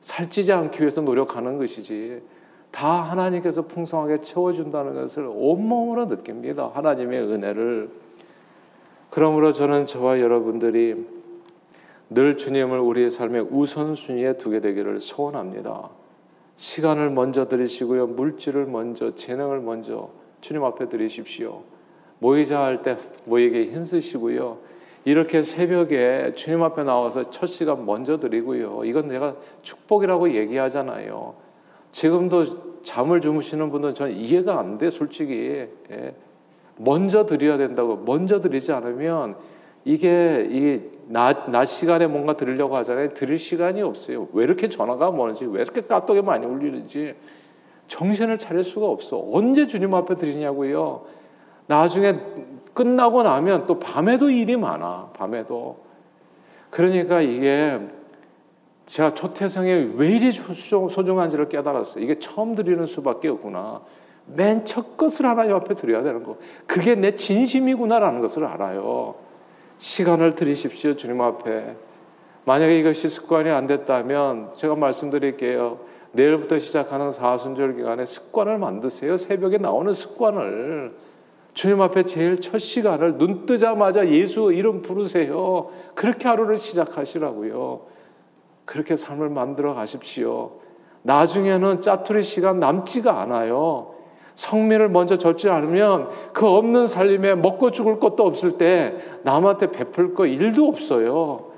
살찌지 0.00 0.52
않기 0.52 0.80
위해서 0.80 1.00
노력하는 1.00 1.58
것이지 1.58 2.20
다 2.70 3.02
하나님께서 3.02 3.62
풍성하게 3.62 4.20
채워준다는 4.20 4.94
것을 4.94 5.28
온몸으로 5.28 6.06
느낍니다. 6.06 6.70
하나님의 6.74 7.20
은혜를. 7.20 7.90
그러므로 9.10 9.52
저는 9.52 9.86
저와 9.86 10.20
여러분들이 10.20 11.06
늘 12.10 12.36
주님을 12.36 12.78
우리의 12.78 13.10
삶의 13.10 13.48
우선순위에 13.50 14.36
두게 14.36 14.60
되기를 14.60 15.00
소원합니다. 15.00 15.90
시간을 16.56 17.10
먼저 17.10 17.46
드리시고요. 17.46 18.08
물질을 18.08 18.66
먼저, 18.66 19.14
재능을 19.14 19.60
먼저 19.60 20.10
주님 20.40 20.64
앞에 20.64 20.88
드리십시오. 20.88 21.62
모이자 22.18 22.62
할 22.64 22.82
때 22.82 22.96
모이게 23.26 23.66
힘쓰시고요. 23.66 24.58
이렇게 25.04 25.42
새벽에 25.42 26.32
주님 26.34 26.62
앞에 26.62 26.82
나와서 26.82 27.30
첫 27.30 27.46
시간 27.46 27.86
먼저 27.86 28.18
드리고요. 28.18 28.84
이건 28.84 29.08
내가 29.08 29.36
축복이라고 29.62 30.34
얘기하잖아요. 30.34 31.34
지금도 31.90 32.82
잠을 32.82 33.20
주무시는 33.20 33.70
분들은 33.70 33.94
저는 33.94 34.16
이해가 34.16 34.58
안 34.58 34.78
돼, 34.78 34.90
솔직히. 34.90 35.64
예. 35.90 36.14
먼저 36.76 37.26
드려야 37.26 37.58
된다고. 37.58 37.96
먼저 37.96 38.40
드리지 38.40 38.72
않으면 38.72 39.36
이게 39.84 40.46
이낮 40.50 41.50
낮 41.50 41.64
시간에 41.64 42.06
뭔가 42.06 42.36
들으려고 42.36 42.76
하잖아요. 42.76 43.14
들을 43.14 43.38
시간이 43.38 43.82
없어요. 43.82 44.28
왜 44.32 44.44
이렇게 44.44 44.68
전화가 44.68 45.10
많은지, 45.10 45.44
왜 45.46 45.62
이렇게 45.62 45.80
까똑이 45.80 46.22
많이 46.22 46.46
울리는지 46.46 47.14
정신을 47.88 48.38
차릴 48.38 48.64
수가 48.64 48.86
없어. 48.86 49.22
언제 49.32 49.66
주님 49.66 49.94
앞에 49.94 50.14
드리냐고요. 50.14 51.04
나중에 51.66 52.14
끝나고 52.74 53.22
나면 53.22 53.66
또 53.66 53.78
밤에도 53.78 54.30
일이 54.30 54.56
많아. 54.56 55.10
밤에도. 55.14 55.78
그러니까 56.70 57.20
이게 57.20 57.80
제가 58.88 59.10
초태성에 59.10 59.90
왜 59.96 60.08
이리 60.08 60.32
소중한지를 60.32 61.50
깨달았어요. 61.50 62.02
이게 62.02 62.18
처음 62.18 62.54
드리는 62.54 62.84
수밖에 62.86 63.28
없구나. 63.28 63.82
맨 64.34 64.64
첫 64.64 64.96
것을 64.96 65.26
하나님 65.26 65.54
앞에 65.56 65.74
드려야 65.74 66.02
되는 66.02 66.22
거. 66.22 66.38
그게 66.66 66.94
내 66.94 67.14
진심이구나라는 67.14 68.20
것을 68.20 68.46
알아요. 68.46 69.14
시간을 69.76 70.34
들이십시오 70.34 70.96
주님 70.96 71.20
앞에. 71.20 71.76
만약에 72.46 72.78
이것이 72.78 73.08
습관이 73.08 73.50
안 73.50 73.66
됐다면 73.66 74.52
제가 74.54 74.74
말씀드릴게요. 74.74 75.80
내일부터 76.12 76.58
시작하는 76.58 77.12
사순절 77.12 77.76
기간에 77.76 78.06
습관을 78.06 78.56
만드세요. 78.56 79.18
새벽에 79.18 79.58
나오는 79.58 79.92
습관을 79.92 80.96
주님 81.52 81.82
앞에 81.82 82.04
제일 82.04 82.40
첫 82.40 82.58
시간을 82.58 83.18
눈 83.18 83.44
뜨자마자 83.44 84.08
예수 84.08 84.50
이름 84.50 84.80
부르세요. 84.80 85.68
그렇게 85.94 86.26
하루를 86.26 86.56
시작하시라고요. 86.56 87.97
그렇게 88.68 88.96
삶을 88.96 89.30
만들어 89.30 89.72
가십시오. 89.72 90.50
나중에는 91.00 91.80
짜투리 91.80 92.22
시간 92.22 92.60
남지가 92.60 93.18
않아요. 93.22 93.94
성민을 94.34 94.90
먼저 94.90 95.16
줬지 95.16 95.48
않으면 95.48 96.10
그 96.34 96.46
없는 96.46 96.86
살림에 96.86 97.34
먹고 97.34 97.70
죽을 97.70 97.98
것도 97.98 98.26
없을 98.26 98.58
때 98.58 98.94
남한테 99.22 99.72
베풀 99.72 100.12
거 100.12 100.26
일도 100.26 100.66
없어요. 100.68 101.50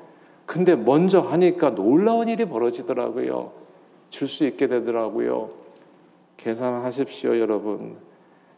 근데 0.46 0.77
먼저 0.77 1.18
하니까 1.18 1.75
놀라운 1.75 2.29
일이 2.29 2.44
벌어지더라고요. 2.44 3.51
줄 4.11 4.29
수 4.29 4.46
있게 4.46 4.68
되더라고요. 4.68 5.51
계산하십시오, 6.37 7.40
여러분. 7.40 7.96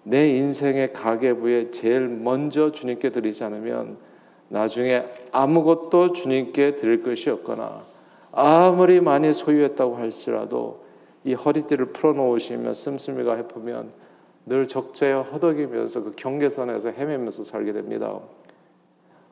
내 0.02 0.28
인생의 0.28 0.92
가계부에 0.92 1.70
제일 1.70 2.06
먼저 2.06 2.70
주님께 2.70 3.08
드리지 3.08 3.44
않으면 3.44 3.96
나중에 4.48 5.04
아무것도 5.32 6.12
주님께 6.12 6.76
드릴 6.76 7.02
것이 7.02 7.30
없거나 7.30 7.91
아무리 8.32 9.00
많이 9.00 9.32
소유했다고 9.32 9.96
할지라도 9.96 10.82
이 11.24 11.34
허리띠를 11.34 11.86
풀어놓으시면 11.86 12.74
씀씀이가 12.74 13.36
해보면 13.36 13.92
늘 14.46 14.66
적재에 14.66 15.12
허덕이면서 15.12 16.02
그 16.02 16.12
경계선에서 16.16 16.90
헤매면서 16.90 17.44
살게 17.44 17.72
됩니다. 17.72 18.18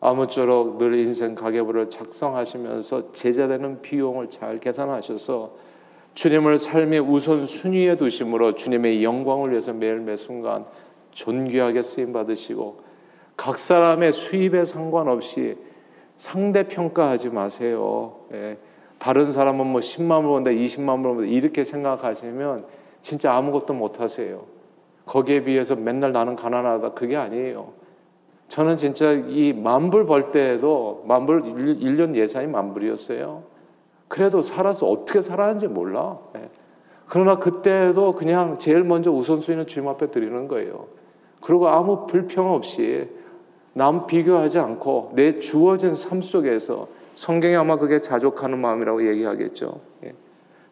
아무쪼록 0.01 0.79
늘 0.79 0.95
인생 0.95 1.35
가계부를 1.35 1.91
작성하시면서 1.91 3.13
제자되는 3.13 3.83
비용을 3.83 4.31
잘 4.31 4.61
계산하셔서 4.61 5.71
주님을 6.15 6.59
삶의 6.59 7.01
우선 7.01 7.47
순위에 7.47 7.97
두심으로 7.97 8.55
주님의 8.55 9.05
영광을 9.05 9.51
위해서 9.51 9.73
매일 9.73 10.01
매 10.01 10.17
순간 10.17 10.65
존귀하게 11.13 11.83
쓰임 11.83 12.13
받으시고 12.13 12.81
각 13.37 13.59
사람의 13.59 14.13
수입에 14.13 14.65
상관없이 14.65 15.57
상대 16.17 16.67
평가하지 16.67 17.31
마세요. 17.31 18.17
예. 18.33 18.59
다른 19.01 19.33
사람은 19.33 19.67
뭐 19.67 19.81
10만 19.81 20.11
원 20.11 20.25
버는데 20.25 20.55
20만 20.55 20.91
원 20.91 21.03
버는데 21.03 21.31
이렇게 21.31 21.65
생각하시면 21.65 22.67
진짜 23.01 23.33
아무것도 23.35 23.73
못 23.73 23.99
하세요. 23.99 24.45
거기에 25.07 25.43
비해서 25.43 25.75
맨날 25.75 26.13
나는 26.13 26.37
가난하다. 26.37 26.93
그게 26.93 27.17
아니에요. 27.17 27.73
저는 28.49 28.77
진짜 28.77 29.13
이 29.13 29.55
만불 29.55 30.05
벌 30.05 30.31
때에도 30.31 31.03
만불 31.07 31.43
1년 31.43 32.15
예산이 32.15 32.47
만불이었어요. 32.49 33.43
그래도 34.07 34.43
살아서 34.43 34.87
어떻게 34.87 35.23
살았는지 35.23 35.69
몰라. 35.69 36.19
네. 36.35 36.43
그러나 37.07 37.39
그때도 37.39 38.15
그냥 38.15 38.59
제일 38.59 38.85
먼저 38.85 39.11
우선순위는 39.11 39.67
주님 39.67 39.89
앞에 39.89 40.11
드리는 40.11 40.47
거예요. 40.47 40.89
그리고 41.41 41.69
아무 41.69 42.07
불평 42.07 42.53
없이 42.53 43.09
남 43.73 44.07
비교하지 44.07 44.59
않고 44.59 45.13
내 45.15 45.39
주어진 45.39 45.95
삶 45.95 46.21
속에서 46.21 46.89
성경이 47.21 47.55
아마 47.55 47.77
그게 47.77 48.01
자족하는 48.01 48.59
마음이라고 48.61 49.07
얘기하겠죠. 49.11 49.79
예. 50.05 50.15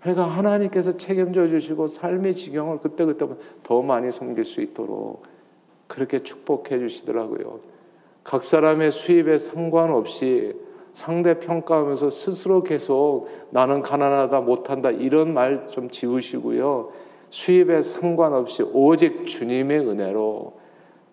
그러니까 0.00 0.24
하나님께서 0.24 0.96
책임져 0.96 1.46
주시고 1.46 1.88
삶의 1.88 2.34
지경을 2.34 2.78
그때그때 2.78 3.26
더 3.62 3.82
많이 3.82 4.10
섬길 4.10 4.46
수 4.46 4.62
있도록 4.62 5.24
그렇게 5.88 6.22
축복해 6.22 6.78
주시더라고요. 6.78 7.60
각 8.24 8.42
사람의 8.42 8.92
수입에 8.92 9.36
상관없이 9.36 10.54
상대 10.94 11.38
평가하면서 11.38 12.08
스스로 12.08 12.62
계속 12.62 13.26
나는 13.50 13.82
가난하다 13.82 14.40
못한다 14.40 14.90
이런 14.90 15.34
말 15.34 15.68
좀 15.68 15.90
지우시고요. 15.90 16.92
수입에 17.28 17.82
상관없이 17.82 18.62
오직 18.62 19.26
주님의 19.26 19.80
은혜로 19.80 20.54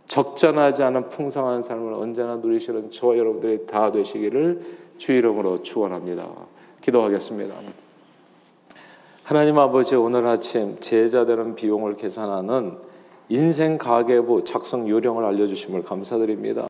적잖하지 0.08 0.84
않은 0.84 1.10
풍성한 1.10 1.62
삶을 1.62 1.92
언제나 1.94 2.38
누리시는 2.38 2.92
저 2.92 3.18
여러분들이 3.18 3.66
다 3.66 3.92
되시기를 3.92 4.85
주 4.98 5.12
이름으로 5.12 5.64
축원합니다. 5.64 6.28
기도하겠습니다. 6.82 7.56
하나님 9.24 9.58
아버지 9.58 9.96
오늘 9.96 10.26
아침 10.28 10.78
제자 10.80 11.26
되는 11.26 11.56
비용을 11.56 11.96
계산하는 11.96 12.78
인생 13.30 13.78
가계부 13.78 14.44
작성 14.44 14.88
요령을 14.88 15.26
알려 15.26 15.48
주심을 15.48 15.82
감사드립니다. 15.82 16.68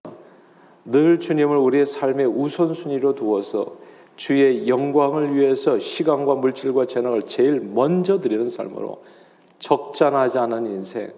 늘 0.86 1.20
주님을 1.20 1.58
우리의 1.58 1.86
삶의 1.86 2.28
우선순위로 2.28 3.16
두어서 3.16 3.76
주의 4.16 4.68
영광을 4.70 5.36
위해서 5.36 5.78
시간과 5.80 6.36
물질과 6.36 6.86
재능을 6.86 7.24
제일 7.24 7.60
먼저 7.60 8.22
드리는 8.22 8.48
삶으로 8.48 9.04
적잖하지 9.60 10.38
않은 10.38 10.68
인생, 10.68 11.12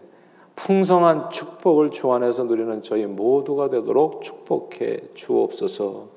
풍성한 0.56 1.30
축복을 1.30 1.92
주 1.92 2.12
안에서 2.12 2.46
누리는 2.46 2.82
저희 2.82 3.06
모두가 3.06 3.70
되도록 3.70 4.24
축복해 4.24 5.02
주옵소서 5.14 6.17